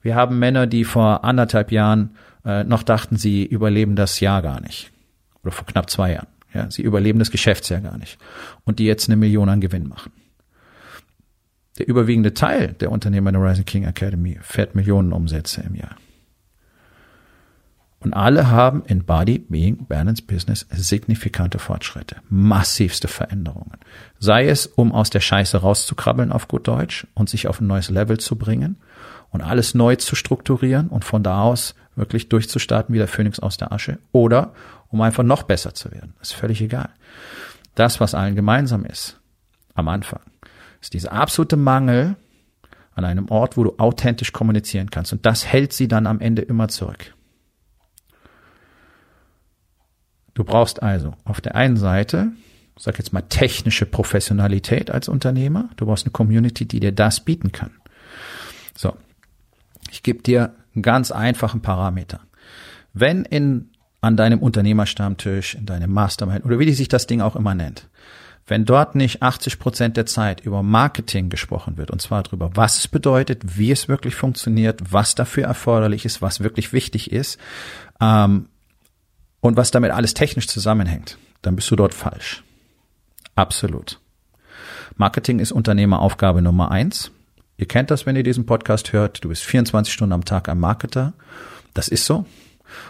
Wir 0.02 0.16
haben 0.16 0.40
Männer, 0.40 0.66
die 0.66 0.86
vor 0.86 1.26
anderthalb 1.26 1.74
Jahren 1.74 2.16
äh, 2.46 2.64
noch 2.64 2.84
dachten, 2.84 3.18
sie 3.18 3.46
überleben 3.46 3.98
das 3.98 4.22
Jahr 4.22 4.42
gar 4.42 4.62
nicht. 4.62 4.92
Oder 5.44 5.52
vor 5.52 5.68
knapp 5.68 5.90
zwei 5.90 6.14
Jahren. 6.14 6.28
Ja, 6.54 6.72
sie 6.72 6.84
überleben 6.84 7.20
das 7.20 7.32
Geschäftsjahr 7.32 7.82
gar 7.82 7.98
nicht. 7.98 8.18
Und 8.64 8.80
die 8.80 8.86
jetzt 8.86 9.10
eine 9.10 9.18
Million 9.18 9.50
an 9.50 9.60
Gewinn 9.60 9.90
machen. 9.90 10.14
Der 11.80 11.88
überwiegende 11.90 12.34
Teil 12.34 12.70
der 12.80 12.92
Unternehmer 12.94 13.32
in 13.32 13.42
der 13.42 13.44
Rising 13.44 13.66
King 13.66 13.84
Academy 13.84 14.40
fährt 14.42 14.74
Millionen 14.74 15.12
Umsätze 15.12 15.62
im 15.68 15.76
Jahr. 15.76 15.98
Und 18.02 18.16
alle 18.16 18.50
haben 18.50 18.84
in 18.88 19.06
Body, 19.06 19.38
Being, 19.38 19.86
Balance, 19.86 20.24
Business 20.24 20.66
signifikante 20.72 21.60
Fortschritte, 21.60 22.18
massivste 22.30 23.08
Veränderungen. 23.08 23.78
Sei 24.18 24.48
es, 24.48 24.66
um 24.66 24.92
aus 24.92 25.12
der 25.12 25.20
Scheiße 25.20 25.58
rauszukrabbeln 25.58 26.32
auf 26.32 26.48
gut 26.48 26.68
Deutsch 26.68 27.06
und 27.14 27.30
sich 27.30 27.48
auf 27.48 27.62
ein 27.62 27.68
neues 27.68 27.92
Level 27.92 28.20
zu 28.20 28.38
bringen 28.38 28.78
und 29.30 29.42
alles 29.42 29.76
neu 29.76 29.98
zu 29.98 30.16
strukturieren 30.16 30.88
und 30.88 31.06
von 31.06 31.22
da 31.22 31.44
aus 31.44 31.76
wirklich 31.96 32.28
durchzustarten 32.28 32.94
wie 32.94 32.98
der 32.98 33.08
Phönix 33.08 33.40
aus 33.40 33.58
der 33.58 33.72
Asche 33.72 34.00
oder 34.12 34.54
um 34.90 35.00
einfach 35.02 35.24
noch 35.24 35.44
besser 35.44 35.76
zu 35.76 35.92
werden. 35.92 36.16
ist 36.22 36.34
völlig 36.34 36.60
egal. 36.62 36.90
Das, 37.76 38.00
was 38.00 38.16
allen 38.16 38.36
gemeinsam 38.36 38.84
ist, 38.84 39.20
am 39.76 39.88
Anfang, 39.88 40.22
ist 40.82 40.94
dieser 40.94 41.14
absolute 41.14 41.56
Mangel 41.56 42.16
an 42.96 43.06
einem 43.06 43.30
Ort, 43.30 43.58
wo 43.58 43.64
du 43.64 43.76
authentisch 43.78 44.34
kommunizieren 44.34 44.90
kannst. 44.90 45.14
Und 45.14 45.26
das 45.26 45.46
hält 45.46 45.72
sie 45.72 45.88
dann 45.88 46.08
am 46.08 46.20
Ende 46.20 46.42
immer 46.42 46.68
zurück. 46.68 47.14
Du 50.34 50.44
brauchst 50.44 50.82
also 50.82 51.14
auf 51.26 51.42
der 51.42 51.56
einen 51.56 51.78
Seite, 51.78 52.32
sag 52.78 52.98
jetzt 52.98 53.14
mal 53.14 53.22
technische 53.22 53.86
Professionalität 53.86 54.90
als 54.90 55.10
Unternehmer. 55.10 55.70
Du 55.76 55.86
brauchst 55.86 56.06
eine 56.06 56.12
Community, 56.12 56.66
die 56.66 56.80
dir 56.80 56.92
das 56.92 57.20
bieten 57.20 57.52
kann. 57.52 57.72
So. 58.76 58.96
Ich 59.92 60.04
gebe 60.04 60.24
dir 60.24 60.56
einen 60.74 60.84
ganz 60.84 61.12
einfachen 61.12 61.62
Parameter. 61.62 62.22
Wenn 62.94 63.26
in, 63.26 63.70
an 64.00 64.18
deinem 64.18 64.40
Unternehmerstammtisch, 64.40 65.56
in 65.56 65.66
deinem 65.66 65.92
Mastermind 65.92 66.46
oder 66.46 66.60
wie 66.60 66.72
sich 66.74 66.88
das 66.88 67.08
Ding 67.08 67.22
auch 67.22 67.36
immer 67.36 67.56
nennt, 67.56 67.88
wenn 68.48 68.66
dort 68.66 68.96
nicht 68.96 69.22
80 69.22 69.60
Prozent 69.60 69.98
der 69.98 70.06
Zeit 70.06 70.42
über 70.42 70.64
Marketing 70.64 71.30
gesprochen 71.30 71.78
wird, 71.78 71.92
und 71.92 72.02
zwar 72.02 72.24
darüber, 72.24 72.52
was 72.56 72.80
es 72.80 72.88
bedeutet, 72.88 73.58
wie 73.58 73.72
es 73.72 73.88
wirklich 73.88 74.16
funktioniert, 74.16 74.82
was 74.92 75.16
dafür 75.16 75.46
erforderlich 75.46 76.06
ist, 76.06 76.22
was 76.22 76.42
wirklich 76.42 76.74
wichtig 76.74 77.12
ist, 77.12 77.40
ähm, 78.02 78.48
und 79.42 79.58
was 79.58 79.72
damit 79.72 79.92
alles 79.92 80.14
technisch 80.14 80.48
zusammenhängt, 80.48 81.18
dann 81.42 81.56
bist 81.56 81.70
du 81.70 81.76
dort 81.76 81.94
falsch. 81.94 82.44
Absolut. 83.36 84.00
Marketing 84.96 85.40
ist 85.40 85.52
Unternehmeraufgabe 85.52 86.42
Nummer 86.42 86.72
eins. 86.72 87.12
Ihr 87.58 87.68
kennt 87.68 87.92
das, 87.92 88.06
wenn 88.06 88.16
ihr 88.16 88.24
diesen 88.24 88.46
Podcast 88.46 88.94
hört. 88.94 89.24
Du 89.24 89.30
bist 89.30 89.44
24 89.44 89.94
Stunden 89.94 90.14
am 90.14 90.26
Tag 90.26 90.50
ein 90.50 90.60
Marketer. 90.60 91.14
Das 91.74 91.88
ist 91.88 92.06
so. 92.06 92.26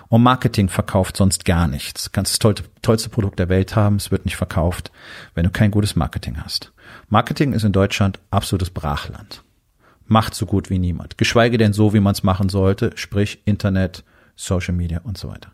Und 0.09 0.23
Marketing 0.23 0.69
verkauft 0.69 1.17
sonst 1.17 1.45
gar 1.45 1.67
nichts. 1.67 2.05
Du 2.05 2.09
kannst 2.11 2.33
das 2.33 2.39
tollste, 2.39 2.63
tollste 2.81 3.09
Produkt 3.09 3.39
der 3.39 3.49
Welt 3.49 3.75
haben, 3.75 3.95
es 3.95 4.11
wird 4.11 4.25
nicht 4.25 4.35
verkauft, 4.35 4.91
wenn 5.33 5.43
du 5.43 5.49
kein 5.49 5.71
gutes 5.71 5.95
Marketing 5.95 6.37
hast. 6.43 6.71
Marketing 7.09 7.53
ist 7.53 7.63
in 7.63 7.71
Deutschland 7.71 8.19
absolutes 8.29 8.69
Brachland. 8.69 9.43
Macht 10.05 10.35
so 10.35 10.45
gut 10.45 10.69
wie 10.69 10.79
niemand. 10.79 11.17
Geschweige 11.17 11.57
denn 11.57 11.73
so, 11.73 11.93
wie 11.93 11.99
man 11.99 12.13
es 12.13 12.23
machen 12.23 12.49
sollte, 12.49 12.91
sprich 12.95 13.41
Internet, 13.45 14.03
Social 14.35 14.73
Media 14.73 14.99
und 15.03 15.17
so 15.17 15.29
weiter. 15.29 15.51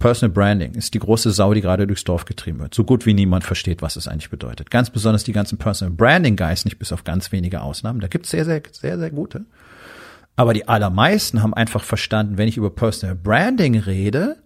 Personal 0.00 0.32
Branding 0.32 0.72
ist 0.74 0.94
die 0.94 0.98
große 0.98 1.30
Sau, 1.30 1.52
die 1.54 1.60
gerade 1.60 1.86
durchs 1.86 2.04
Dorf 2.04 2.24
getrieben 2.24 2.58
wird. 2.58 2.74
So 2.74 2.84
gut 2.84 3.04
wie 3.04 3.12
niemand 3.12 3.44
versteht, 3.44 3.82
was 3.82 3.96
es 3.96 4.08
eigentlich 4.08 4.30
bedeutet. 4.30 4.70
Ganz 4.70 4.88
besonders 4.90 5.24
die 5.24 5.32
ganzen 5.32 5.58
Personal 5.58 5.94
Branding 5.94 6.36
Guys, 6.36 6.64
nicht 6.64 6.78
bis 6.78 6.90
auf 6.90 7.04
ganz 7.04 7.30
wenige 7.32 7.60
Ausnahmen. 7.60 8.00
Da 8.00 8.08
gibt 8.08 8.24
es 8.24 8.30
sehr, 8.30 8.46
sehr, 8.46 8.62
sehr, 8.72 8.98
sehr 8.98 9.10
gute. 9.10 9.44
Aber 10.36 10.54
die 10.54 10.66
allermeisten 10.66 11.42
haben 11.42 11.52
einfach 11.52 11.84
verstanden, 11.84 12.38
wenn 12.38 12.48
ich 12.48 12.56
über 12.56 12.70
Personal 12.70 13.14
Branding 13.14 13.78
rede, 13.78 14.39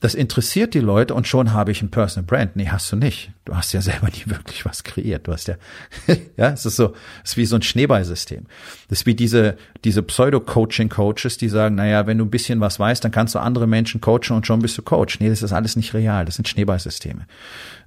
das 0.00 0.14
interessiert 0.14 0.74
die 0.74 0.80
Leute 0.80 1.14
und 1.14 1.26
schon 1.26 1.52
habe 1.52 1.72
ich 1.72 1.80
ein 1.80 1.90
Personal 1.90 2.26
Brand. 2.26 2.54
Nee, 2.54 2.68
hast 2.68 2.92
du 2.92 2.96
nicht. 2.96 3.30
Du 3.46 3.56
hast 3.56 3.72
ja 3.72 3.80
selber 3.80 4.08
nie 4.12 4.24
wirklich 4.26 4.66
was 4.66 4.84
kreiert. 4.84 5.26
Du 5.26 5.32
hast 5.32 5.48
ja, 5.48 5.54
ja, 6.36 6.50
es 6.50 6.66
ist 6.66 6.76
so, 6.76 6.94
es 7.24 7.30
ist 7.30 7.36
wie 7.38 7.46
so 7.46 7.56
ein 7.56 7.62
Schneeballsystem. 7.62 8.44
Das 8.88 9.00
ist 9.00 9.06
wie 9.06 9.14
diese, 9.14 9.56
diese 9.84 10.02
Pseudo-Coaching-Coaches, 10.02 11.38
die 11.38 11.48
sagen, 11.48 11.76
naja, 11.76 12.06
wenn 12.06 12.18
du 12.18 12.24
ein 12.24 12.30
bisschen 12.30 12.60
was 12.60 12.78
weißt, 12.78 13.04
dann 13.04 13.12
kannst 13.12 13.34
du 13.34 13.38
andere 13.38 13.66
Menschen 13.66 14.00
coachen 14.00 14.36
und 14.36 14.46
schon 14.46 14.60
bist 14.60 14.76
du 14.76 14.82
Coach. 14.82 15.18
Nee, 15.20 15.30
das 15.30 15.42
ist 15.42 15.52
alles 15.52 15.76
nicht 15.76 15.94
real. 15.94 16.26
Das 16.26 16.34
sind 16.34 16.46
Schneeballsysteme. 16.46 17.26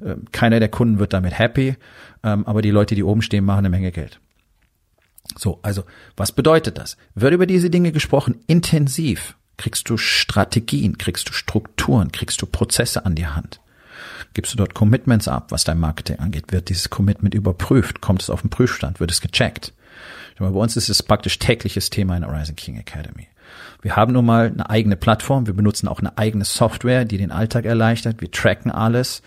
Ähm, 0.03 0.25
keiner 0.31 0.59
der 0.59 0.69
Kunden 0.69 0.97
wird 0.97 1.13
damit 1.13 1.37
happy, 1.37 1.75
ähm, 2.23 2.45
aber 2.47 2.63
die 2.63 2.71
Leute, 2.71 2.95
die 2.95 3.03
oben 3.03 3.21
stehen, 3.21 3.45
machen 3.45 3.59
eine 3.59 3.69
Menge 3.69 3.91
Geld. 3.91 4.19
So, 5.37 5.59
also, 5.61 5.83
was 6.17 6.31
bedeutet 6.31 6.79
das? 6.79 6.97
Wird 7.13 7.33
über 7.33 7.45
diese 7.45 7.69
Dinge 7.69 7.91
gesprochen, 7.91 8.39
intensiv 8.47 9.35
kriegst 9.59 9.89
du 9.89 9.97
Strategien, 9.97 10.97
kriegst 10.97 11.29
du 11.29 11.33
Strukturen, 11.33 12.11
kriegst 12.11 12.41
du 12.41 12.45
Prozesse 12.45 13.05
an 13.05 13.15
die 13.15 13.27
Hand. 13.27 13.59
Gibst 14.33 14.53
du 14.53 14.57
dort 14.57 14.73
Commitments 14.73 15.27
ab, 15.27 15.51
was 15.51 15.65
dein 15.65 15.79
Marketing 15.79 16.19
angeht? 16.19 16.51
Wird 16.51 16.69
dieses 16.69 16.89
Commitment 16.89 17.35
überprüft? 17.35 17.99
Kommt 17.99 18.21
es 18.21 18.29
auf 18.29 18.41
den 18.41 18.49
Prüfstand? 18.49 18.99
Wird 18.99 19.11
es 19.11 19.21
gecheckt? 19.21 19.73
Bei 20.37 20.47
uns 20.47 20.77
ist 20.77 20.87
es 20.87 21.03
praktisch 21.03 21.37
tägliches 21.37 21.89
Thema 21.89 22.15
in 22.15 22.21
der 22.21 22.31
Rising 22.31 22.55
King 22.55 22.77
Academy. 22.77 23.27
Wir 23.81 23.97
haben 23.97 24.13
nun 24.13 24.25
mal 24.25 24.47
eine 24.47 24.69
eigene 24.69 24.95
Plattform. 24.95 25.47
Wir 25.47 25.53
benutzen 25.53 25.89
auch 25.89 25.99
eine 25.99 26.17
eigene 26.17 26.45
Software, 26.45 27.03
die 27.03 27.17
den 27.17 27.31
Alltag 27.31 27.65
erleichtert. 27.65 28.21
Wir 28.21 28.31
tracken 28.31 28.71
alles. 28.71 29.21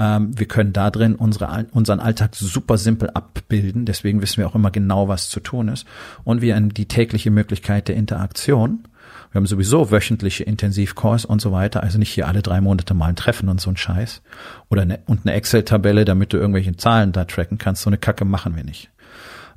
Ähm, 0.00 0.36
wir 0.36 0.48
können 0.48 0.72
da 0.72 0.90
drin 0.90 1.14
unsere, 1.14 1.66
unseren 1.70 2.00
Alltag 2.00 2.34
super 2.34 2.78
simpel 2.78 3.10
abbilden. 3.10 3.84
Deswegen 3.84 4.20
wissen 4.20 4.38
wir 4.38 4.48
auch 4.48 4.56
immer 4.56 4.72
genau, 4.72 5.06
was 5.06 5.30
zu 5.30 5.38
tun 5.38 5.68
ist. 5.68 5.86
Und 6.24 6.40
wir 6.40 6.56
haben 6.56 6.74
die 6.74 6.86
tägliche 6.86 7.30
Möglichkeit 7.30 7.86
der 7.86 7.94
Interaktion 7.94 8.88
wir 9.36 9.40
haben 9.40 9.46
sowieso 9.46 9.90
wöchentliche 9.90 10.44
Intensivkurs 10.44 11.26
und 11.26 11.42
so 11.42 11.52
weiter, 11.52 11.82
also 11.82 11.98
nicht 11.98 12.10
hier 12.10 12.26
alle 12.26 12.40
drei 12.40 12.62
Monate 12.62 12.94
mal 12.94 13.08
ein 13.08 13.16
Treffen 13.16 13.50
und 13.50 13.60
so 13.60 13.68
ein 13.68 13.76
Scheiß. 13.76 14.22
Oder 14.70 14.82
eine, 14.82 15.00
und 15.04 15.26
eine 15.26 15.34
Excel-Tabelle, 15.34 16.06
damit 16.06 16.32
du 16.32 16.38
irgendwelche 16.38 16.74
Zahlen 16.78 17.12
da 17.12 17.26
tracken 17.26 17.58
kannst. 17.58 17.82
So 17.82 17.90
eine 17.90 17.98
Kacke 17.98 18.24
machen 18.24 18.56
wir 18.56 18.64
nicht. 18.64 18.88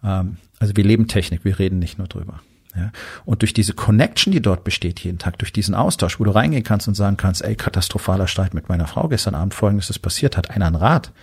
Ähm, 0.03 0.35
also 0.59 0.75
wir 0.75 0.83
leben 0.83 1.07
Technik, 1.07 1.45
wir 1.45 1.59
reden 1.59 1.79
nicht 1.79 1.97
nur 1.97 2.07
drüber. 2.07 2.41
Ja? 2.75 2.91
Und 3.23 3.41
durch 3.41 3.53
diese 3.53 3.71
Connection, 3.71 4.33
die 4.33 4.41
dort 4.41 4.65
besteht 4.65 4.99
jeden 4.99 5.17
Tag, 5.17 5.39
durch 5.39 5.53
diesen 5.53 5.75
Austausch, 5.75 6.19
wo 6.19 6.25
du 6.25 6.31
reingehen 6.31 6.65
kannst 6.65 6.89
und 6.89 6.95
sagen 6.95 7.15
kannst, 7.15 7.41
ey, 7.41 7.55
katastrophaler 7.55 8.27
Streit 8.27 8.53
mit 8.53 8.67
meiner 8.67 8.85
Frau 8.85 9.07
gestern 9.07 9.33
Abend, 9.33 9.53
folgendes 9.53 9.89
ist 9.89 9.99
passiert, 9.99 10.35
hat 10.35 10.51
einer 10.51 10.67
ein 10.67 10.75
Rat 10.75 11.13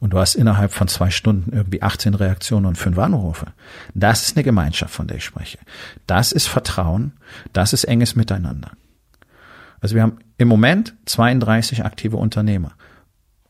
und 0.00 0.12
du 0.12 0.18
hast 0.18 0.34
innerhalb 0.34 0.72
von 0.72 0.88
zwei 0.88 1.10
Stunden 1.10 1.52
irgendwie 1.52 1.82
18 1.82 2.14
Reaktionen 2.14 2.66
und 2.66 2.76
fünf 2.76 2.98
Anrufe. 2.98 3.46
Das 3.94 4.22
ist 4.22 4.36
eine 4.36 4.44
Gemeinschaft, 4.44 4.94
von 4.94 5.06
der 5.06 5.18
ich 5.18 5.24
spreche. 5.24 5.58
Das 6.06 6.32
ist 6.32 6.46
Vertrauen, 6.46 7.12
das 7.52 7.72
ist 7.72 7.84
enges 7.84 8.16
Miteinander. 8.16 8.72
Also 9.80 9.94
wir 9.94 10.02
haben 10.02 10.18
im 10.38 10.48
Moment 10.48 10.94
32 11.06 11.84
aktive 11.84 12.16
Unternehmer. 12.16 12.72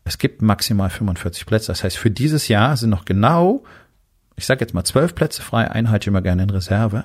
Es 0.05 0.19
gibt 0.19 0.41
maximal 0.41 0.91
45 0.91 1.47
Plätze. 1.47 1.69
Das 1.69 1.83
heißt, 1.83 1.97
für 1.97 2.11
dieses 2.11 2.49
Jahr 2.49 2.77
sind 2.77 2.91
noch 2.91 3.05
genau, 3.05 3.65
ich 4.37 4.47
sage 4.47 4.61
jetzt 4.61 4.73
mal 4.73 4.85
zwölf 4.85 5.15
Plätze 5.15 5.43
frei, 5.43 5.71
einen 5.71 5.91
halte 5.91 6.05
ich 6.05 6.09
immer 6.09 6.23
gerne 6.23 6.45
in 6.45 6.51
Reserve. 6.51 7.05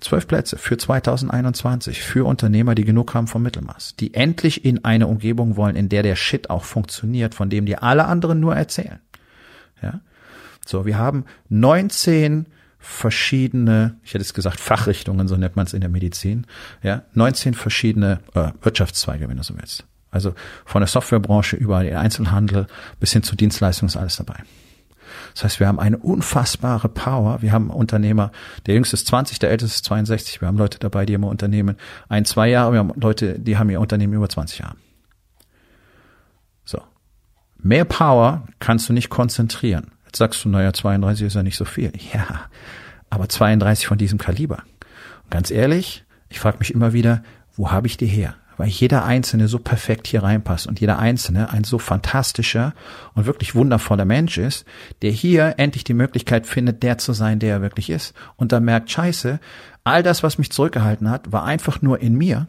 Zwölf 0.00 0.28
Plätze 0.28 0.58
für 0.58 0.76
2021 0.76 2.02
für 2.02 2.24
Unternehmer, 2.24 2.74
die 2.74 2.84
genug 2.84 3.14
haben 3.14 3.26
vom 3.26 3.42
Mittelmaß, 3.42 3.96
die 3.96 4.14
endlich 4.14 4.64
in 4.64 4.84
eine 4.84 5.08
Umgebung 5.08 5.56
wollen, 5.56 5.74
in 5.74 5.88
der 5.88 6.02
der 6.02 6.14
Shit 6.14 6.50
auch 6.50 6.64
funktioniert, 6.64 7.34
von 7.34 7.50
dem 7.50 7.66
die 7.66 7.76
alle 7.76 8.04
anderen 8.04 8.38
nur 8.38 8.54
erzählen. 8.54 9.00
Ja, 9.82 10.00
so 10.64 10.86
wir 10.86 10.98
haben 10.98 11.24
19 11.48 12.46
verschiedene, 12.78 13.96
ich 14.04 14.14
hätte 14.14 14.22
es 14.22 14.34
gesagt 14.34 14.60
Fachrichtungen, 14.60 15.26
so 15.26 15.36
nennt 15.36 15.56
man 15.56 15.66
es 15.66 15.74
in 15.74 15.80
der 15.80 15.90
Medizin, 15.90 16.46
ja, 16.82 17.02
19 17.14 17.54
verschiedene 17.54 18.20
äh, 18.34 18.52
Wirtschaftszweige, 18.62 19.28
wenn 19.28 19.36
du 19.36 19.42
so 19.42 19.54
willst. 19.56 19.84
Also 20.10 20.34
von 20.64 20.80
der 20.80 20.88
Softwarebranche 20.88 21.56
über 21.56 21.82
den 21.82 21.96
Einzelhandel 21.96 22.66
bis 23.00 23.12
hin 23.12 23.22
zu 23.22 23.36
Dienstleistungen 23.36 23.88
ist 23.88 23.96
alles 23.96 24.16
dabei. 24.16 24.42
Das 25.34 25.44
heißt, 25.44 25.60
wir 25.60 25.68
haben 25.68 25.78
eine 25.78 25.98
unfassbare 25.98 26.88
Power. 26.88 27.42
Wir 27.42 27.52
haben 27.52 27.70
Unternehmer, 27.70 28.32
der 28.66 28.74
jüngste 28.74 28.94
ist 28.94 29.06
20, 29.06 29.38
der 29.38 29.50
älteste 29.50 29.76
ist 29.76 29.84
62. 29.84 30.40
Wir 30.40 30.48
haben 30.48 30.58
Leute 30.58 30.78
dabei, 30.78 31.06
die 31.06 31.14
immer 31.14 31.28
Unternehmen 31.28 31.76
ein, 32.08 32.24
zwei 32.24 32.48
Jahre. 32.48 32.72
Wir 32.72 32.78
haben 32.80 32.92
Leute, 32.96 33.38
die 33.38 33.58
haben 33.58 33.70
ihr 33.70 33.80
Unternehmen 33.80 34.14
über 34.14 34.28
20 34.28 34.60
Jahre. 34.60 34.76
So. 36.64 36.80
Mehr 37.58 37.84
Power 37.84 38.46
kannst 38.58 38.88
du 38.88 38.92
nicht 38.92 39.10
konzentrieren. 39.10 39.92
Jetzt 40.06 40.18
sagst 40.18 40.44
du, 40.44 40.48
naja, 40.48 40.72
32 40.72 41.26
ist 41.26 41.34
ja 41.34 41.42
nicht 41.42 41.56
so 41.56 41.64
viel. 41.64 41.92
Ja, 42.12 42.46
aber 43.10 43.28
32 43.28 43.86
von 43.86 43.98
diesem 43.98 44.18
Kaliber. 44.18 44.62
Und 45.24 45.30
ganz 45.30 45.50
ehrlich, 45.50 46.04
ich 46.28 46.40
frage 46.40 46.58
mich 46.58 46.74
immer 46.74 46.92
wieder, 46.92 47.22
wo 47.56 47.70
habe 47.70 47.86
ich 47.86 47.96
die 47.96 48.06
her? 48.06 48.34
Weil 48.58 48.68
jeder 48.68 49.04
Einzelne 49.04 49.48
so 49.48 49.58
perfekt 49.58 50.06
hier 50.06 50.22
reinpasst 50.22 50.66
und 50.66 50.80
jeder 50.80 50.98
Einzelne 50.98 51.50
ein 51.50 51.64
so 51.64 51.78
fantastischer 51.78 52.74
und 53.14 53.24
wirklich 53.24 53.54
wundervoller 53.54 54.04
Mensch 54.04 54.36
ist, 54.36 54.66
der 55.00 55.12
hier 55.12 55.54
endlich 55.56 55.84
die 55.84 55.94
Möglichkeit 55.94 56.46
findet, 56.46 56.82
der 56.82 56.98
zu 56.98 57.14
sein, 57.14 57.38
der 57.38 57.54
er 57.54 57.62
wirklich 57.62 57.88
ist. 57.88 58.14
Und 58.36 58.52
dann 58.52 58.64
merkt, 58.64 58.90
scheiße, 58.90 59.40
all 59.84 60.02
das, 60.02 60.22
was 60.22 60.36
mich 60.36 60.50
zurückgehalten 60.50 61.08
hat, 61.08 61.32
war 61.32 61.44
einfach 61.44 61.80
nur 61.80 62.00
in 62.00 62.16
mir. 62.16 62.48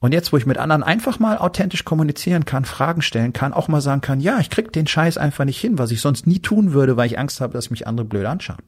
Und 0.00 0.12
jetzt, 0.12 0.32
wo 0.32 0.36
ich 0.36 0.46
mit 0.46 0.58
anderen 0.58 0.82
einfach 0.82 1.18
mal 1.18 1.38
authentisch 1.38 1.84
kommunizieren 1.84 2.44
kann, 2.44 2.64
Fragen 2.64 3.02
stellen 3.02 3.32
kann, 3.32 3.52
auch 3.52 3.68
mal 3.68 3.80
sagen 3.80 4.00
kann, 4.00 4.20
ja, 4.20 4.38
ich 4.38 4.50
krieg 4.50 4.72
den 4.72 4.86
Scheiß 4.86 5.18
einfach 5.18 5.44
nicht 5.44 5.60
hin, 5.60 5.78
was 5.78 5.90
ich 5.90 6.00
sonst 6.00 6.26
nie 6.26 6.38
tun 6.38 6.72
würde, 6.72 6.96
weil 6.96 7.06
ich 7.06 7.18
Angst 7.18 7.40
habe, 7.40 7.52
dass 7.52 7.70
mich 7.70 7.86
andere 7.86 8.06
blöd 8.06 8.26
anschauen. 8.26 8.62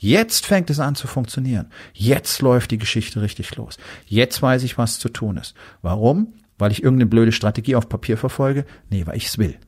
Jetzt 0.00 0.46
fängt 0.46 0.70
es 0.70 0.78
an 0.78 0.94
zu 0.94 1.08
funktionieren. 1.08 1.72
Jetzt 1.92 2.40
läuft 2.40 2.70
die 2.70 2.78
Geschichte 2.78 3.20
richtig 3.20 3.56
los. 3.56 3.78
Jetzt 4.06 4.40
weiß 4.40 4.62
ich, 4.62 4.78
was 4.78 5.00
zu 5.00 5.08
tun 5.08 5.38
ist. 5.38 5.54
Warum? 5.82 6.34
Weil 6.56 6.70
ich 6.70 6.84
irgendeine 6.84 7.10
blöde 7.10 7.32
Strategie 7.32 7.74
auf 7.74 7.88
Papier 7.88 8.16
verfolge? 8.16 8.64
Nee, 8.90 9.06
weil 9.06 9.16
ich 9.16 9.26
es 9.26 9.38
will. 9.38 9.58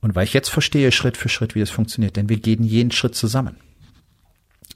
Und 0.00 0.16
weil 0.16 0.24
ich 0.24 0.34
jetzt 0.34 0.48
verstehe 0.48 0.90
Schritt 0.90 1.16
für 1.16 1.28
Schritt, 1.28 1.54
wie 1.54 1.60
es 1.60 1.70
funktioniert. 1.70 2.16
Denn 2.16 2.28
wir 2.28 2.38
gehen 2.38 2.64
jeden 2.64 2.90
Schritt 2.90 3.14
zusammen. 3.14 3.58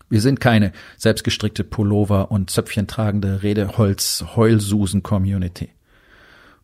Wir 0.08 0.20
sind 0.20 0.38
keine 0.40 0.70
selbstgestrickte 0.98 1.64
Pullover 1.64 2.30
und 2.30 2.50
Zöpfchen 2.50 2.86
tragende 2.86 3.42
Redeholz-Heulsusen-Community. 3.42 5.70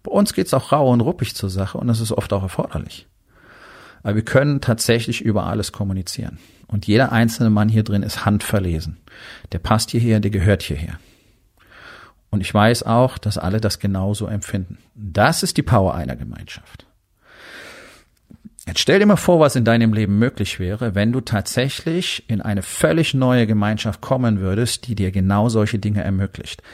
Bei 0.04 0.12
uns 0.12 0.32
geht's 0.32 0.54
auch 0.54 0.70
rau 0.70 0.92
und 0.92 1.00
ruppig 1.00 1.34
zur 1.34 1.50
Sache 1.50 1.78
und 1.78 1.88
das 1.88 1.98
ist 2.00 2.12
oft 2.12 2.32
auch 2.32 2.42
erforderlich. 2.42 3.08
Aber 4.02 4.14
wir 4.14 4.24
können 4.24 4.60
tatsächlich 4.60 5.22
über 5.22 5.44
alles 5.44 5.72
kommunizieren. 5.72 6.38
Und 6.66 6.86
jeder 6.86 7.12
einzelne 7.12 7.50
Mann 7.50 7.68
hier 7.68 7.84
drin 7.84 8.02
ist 8.02 8.24
handverlesen. 8.24 8.96
Der 9.52 9.58
passt 9.58 9.90
hierher, 9.90 10.20
der 10.20 10.30
gehört 10.30 10.62
hierher. 10.62 10.98
Und 12.30 12.40
ich 12.40 12.52
weiß 12.52 12.82
auch, 12.82 13.18
dass 13.18 13.38
alle 13.38 13.60
das 13.60 13.78
genauso 13.78 14.26
empfinden. 14.26 14.78
Das 14.94 15.42
ist 15.42 15.56
die 15.56 15.62
Power 15.62 15.94
einer 15.94 16.16
Gemeinschaft. 16.16 16.86
Jetzt 18.66 18.80
stell 18.80 18.98
dir 18.98 19.06
mal 19.06 19.14
vor, 19.14 19.38
was 19.38 19.54
in 19.54 19.64
deinem 19.64 19.92
Leben 19.92 20.18
möglich 20.18 20.58
wäre, 20.58 20.96
wenn 20.96 21.12
du 21.12 21.20
tatsächlich 21.20 22.24
in 22.28 22.40
eine 22.40 22.62
völlig 22.62 23.14
neue 23.14 23.46
Gemeinschaft 23.46 24.00
kommen 24.00 24.40
würdest, 24.40 24.88
die 24.88 24.96
dir 24.96 25.12
genau 25.12 25.48
solche 25.48 25.78
Dinge 25.78 26.02
ermöglicht. 26.02 26.64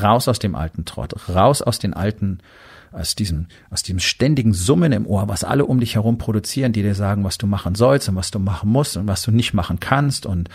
Raus 0.00 0.28
aus 0.28 0.38
dem 0.38 0.54
alten 0.54 0.86
Trott, 0.86 1.28
raus 1.28 1.60
aus 1.60 1.78
den 1.78 1.92
alten 1.92 2.38
aus 2.92 3.14
diesem, 3.14 3.46
aus 3.70 3.82
diesem 3.82 3.98
ständigen 3.98 4.52
Summen 4.52 4.92
im 4.92 5.06
Ohr, 5.06 5.28
was 5.28 5.44
alle 5.44 5.64
um 5.64 5.80
dich 5.80 5.94
herum 5.94 6.18
produzieren, 6.18 6.72
die 6.72 6.82
dir 6.82 6.94
sagen, 6.94 7.24
was 7.24 7.38
du 7.38 7.46
machen 7.46 7.74
sollst 7.74 8.08
und 8.08 8.16
was 8.16 8.30
du 8.30 8.38
machen 8.38 8.70
musst 8.70 8.96
und 8.96 9.08
was 9.08 9.22
du 9.22 9.30
nicht 9.30 9.54
machen 9.54 9.80
kannst 9.80 10.26
und 10.26 10.48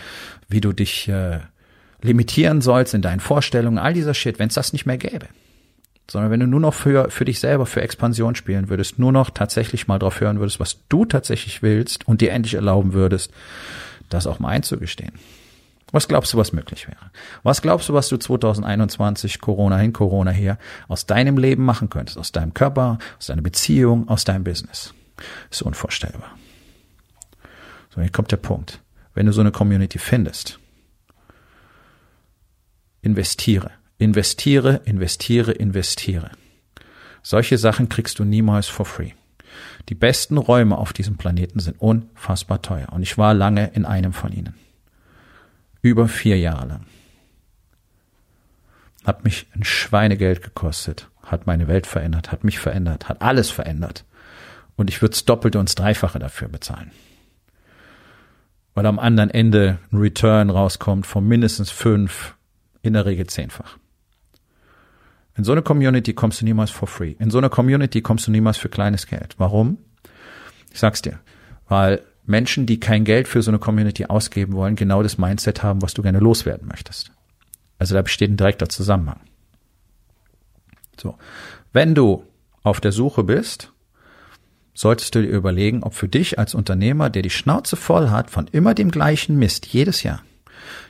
wie 0.48 0.60
du 0.60 0.72
dich 0.72 1.08
äh, 1.08 1.40
limitieren 2.00 2.60
sollst 2.60 2.94
in 2.94 3.02
deinen 3.02 3.20
Vorstellungen, 3.20 3.78
all 3.78 3.92
dieser 3.92 4.14
Shit, 4.14 4.38
wenn 4.38 4.48
es 4.48 4.54
das 4.54 4.72
nicht 4.72 4.86
mehr 4.86 4.98
gäbe. 4.98 5.26
Sondern 6.10 6.30
wenn 6.30 6.40
du 6.40 6.46
nur 6.46 6.60
noch 6.60 6.74
für, 6.74 7.10
für 7.10 7.24
dich 7.24 7.38
selber, 7.38 7.66
für 7.66 7.82
Expansion 7.82 8.34
spielen 8.34 8.70
würdest, 8.70 8.98
nur 8.98 9.12
noch 9.12 9.30
tatsächlich 9.30 9.88
mal 9.88 9.98
drauf 9.98 10.20
hören 10.20 10.38
würdest, 10.38 10.60
was 10.60 10.78
du 10.88 11.04
tatsächlich 11.04 11.62
willst 11.62 12.08
und 12.08 12.20
dir 12.20 12.32
endlich 12.32 12.54
erlauben 12.54 12.94
würdest, 12.94 13.30
das 14.08 14.26
auch 14.26 14.38
mal 14.38 14.48
einzugestehen. 14.48 15.12
Was 15.90 16.06
glaubst 16.06 16.32
du, 16.32 16.38
was 16.38 16.52
möglich 16.52 16.86
wäre? 16.86 17.10
Was 17.42 17.62
glaubst 17.62 17.88
du, 17.88 17.94
was 17.94 18.08
du 18.08 18.18
2021, 18.18 19.40
Corona 19.40 19.78
hin, 19.78 19.92
Corona 19.92 20.30
her, 20.30 20.58
aus 20.86 21.06
deinem 21.06 21.38
Leben 21.38 21.64
machen 21.64 21.88
könntest? 21.88 22.18
Aus 22.18 22.30
deinem 22.30 22.52
Körper, 22.52 22.98
aus 23.18 23.26
deiner 23.26 23.42
Beziehung, 23.42 24.08
aus 24.08 24.24
deinem 24.24 24.44
Business? 24.44 24.92
ist 25.50 25.62
unvorstellbar. 25.62 26.36
So, 27.94 28.00
hier 28.00 28.10
kommt 28.10 28.32
der 28.32 28.36
Punkt. 28.36 28.80
Wenn 29.14 29.26
du 29.26 29.32
so 29.32 29.40
eine 29.40 29.50
Community 29.50 29.98
findest, 29.98 30.58
investiere, 33.00 33.72
investiere, 33.98 34.82
investiere, 34.84 35.52
investiere. 35.52 36.30
Solche 37.22 37.58
Sachen 37.58 37.88
kriegst 37.88 38.18
du 38.18 38.24
niemals 38.24 38.68
for 38.68 38.86
free. 38.86 39.12
Die 39.88 39.94
besten 39.94 40.36
Räume 40.36 40.78
auf 40.78 40.92
diesem 40.92 41.16
Planeten 41.16 41.58
sind 41.58 41.80
unfassbar 41.80 42.62
teuer 42.62 42.92
und 42.92 43.02
ich 43.02 43.18
war 43.18 43.34
lange 43.34 43.68
in 43.74 43.84
einem 43.84 44.12
von 44.12 44.32
ihnen. 44.32 44.54
Über 45.82 46.08
vier 46.08 46.38
Jahre 46.38 46.66
lang. 46.66 46.86
Hat 49.04 49.24
mich 49.24 49.46
ein 49.54 49.64
Schweinegeld 49.64 50.42
gekostet, 50.42 51.08
hat 51.22 51.46
meine 51.46 51.68
Welt 51.68 51.86
verändert, 51.86 52.32
hat 52.32 52.44
mich 52.44 52.58
verändert, 52.58 53.08
hat 53.08 53.22
alles 53.22 53.50
verändert. 53.50 54.04
Und 54.76 54.90
ich 54.90 55.00
würde 55.02 55.14
es 55.14 55.24
Doppelte 55.24 55.58
und 55.58 55.76
Dreifache 55.78 56.18
dafür 56.18 56.48
bezahlen. 56.48 56.90
Weil 58.74 58.86
am 58.86 58.98
anderen 58.98 59.30
Ende 59.30 59.78
ein 59.90 59.98
Return 59.98 60.50
rauskommt 60.50 61.06
von 61.06 61.26
mindestens 61.26 61.70
fünf, 61.70 62.36
in 62.82 62.92
der 62.92 63.06
Regel 63.06 63.26
zehnfach. 63.26 63.78
In 65.36 65.44
so 65.44 65.52
eine 65.52 65.62
Community 65.62 66.14
kommst 66.14 66.40
du 66.40 66.44
niemals 66.44 66.70
for 66.70 66.88
free. 66.88 67.14
In 67.18 67.30
so 67.30 67.38
eine 67.38 67.48
Community 67.48 68.02
kommst 68.02 68.26
du 68.26 68.30
niemals 68.30 68.56
für 68.56 68.68
kleines 68.68 69.06
Geld. 69.06 69.36
Warum? 69.38 69.78
Ich 70.72 70.80
sag's 70.80 71.00
dir. 71.00 71.20
Weil 71.68 72.02
Menschen, 72.28 72.66
die 72.66 72.78
kein 72.78 73.04
Geld 73.04 73.26
für 73.26 73.42
so 73.42 73.50
eine 73.50 73.58
Community 73.58 74.06
ausgeben 74.06 74.52
wollen, 74.52 74.76
genau 74.76 75.02
das 75.02 75.18
Mindset 75.18 75.62
haben, 75.62 75.82
was 75.82 75.94
du 75.94 76.02
gerne 76.02 76.18
loswerden 76.18 76.68
möchtest. 76.68 77.10
Also 77.78 77.94
da 77.94 78.02
besteht 78.02 78.30
ein 78.30 78.36
direkter 78.36 78.68
Zusammenhang. 78.68 79.20
So. 81.00 81.16
Wenn 81.72 81.94
du 81.94 82.24
auf 82.62 82.80
der 82.80 82.92
Suche 82.92 83.24
bist, 83.24 83.72
solltest 84.74 85.14
du 85.14 85.22
dir 85.22 85.28
überlegen, 85.28 85.82
ob 85.82 85.94
für 85.94 86.08
dich 86.08 86.38
als 86.38 86.54
Unternehmer, 86.54 87.08
der 87.08 87.22
die 87.22 87.30
Schnauze 87.30 87.76
voll 87.76 88.10
hat 88.10 88.30
von 88.30 88.46
immer 88.48 88.74
dem 88.74 88.90
gleichen 88.90 89.36
Mist 89.36 89.66
jedes 89.66 90.02
Jahr, 90.02 90.22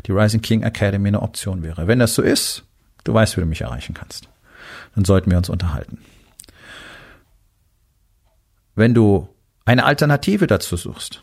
die 0.06 0.12
Rising 0.12 0.42
King 0.42 0.62
Academy 0.62 1.08
eine 1.08 1.22
Option 1.22 1.62
wäre. 1.62 1.86
Wenn 1.86 1.98
das 1.98 2.14
so 2.14 2.22
ist, 2.22 2.64
du 3.04 3.14
weißt, 3.14 3.36
wie 3.36 3.42
du 3.42 3.46
mich 3.46 3.60
erreichen 3.60 3.94
kannst. 3.94 4.28
Dann 4.94 5.04
sollten 5.04 5.30
wir 5.30 5.38
uns 5.38 5.48
unterhalten. 5.48 5.98
Wenn 8.74 8.94
du 8.94 9.28
eine 9.64 9.84
Alternative 9.84 10.46
dazu 10.46 10.76
suchst, 10.76 11.22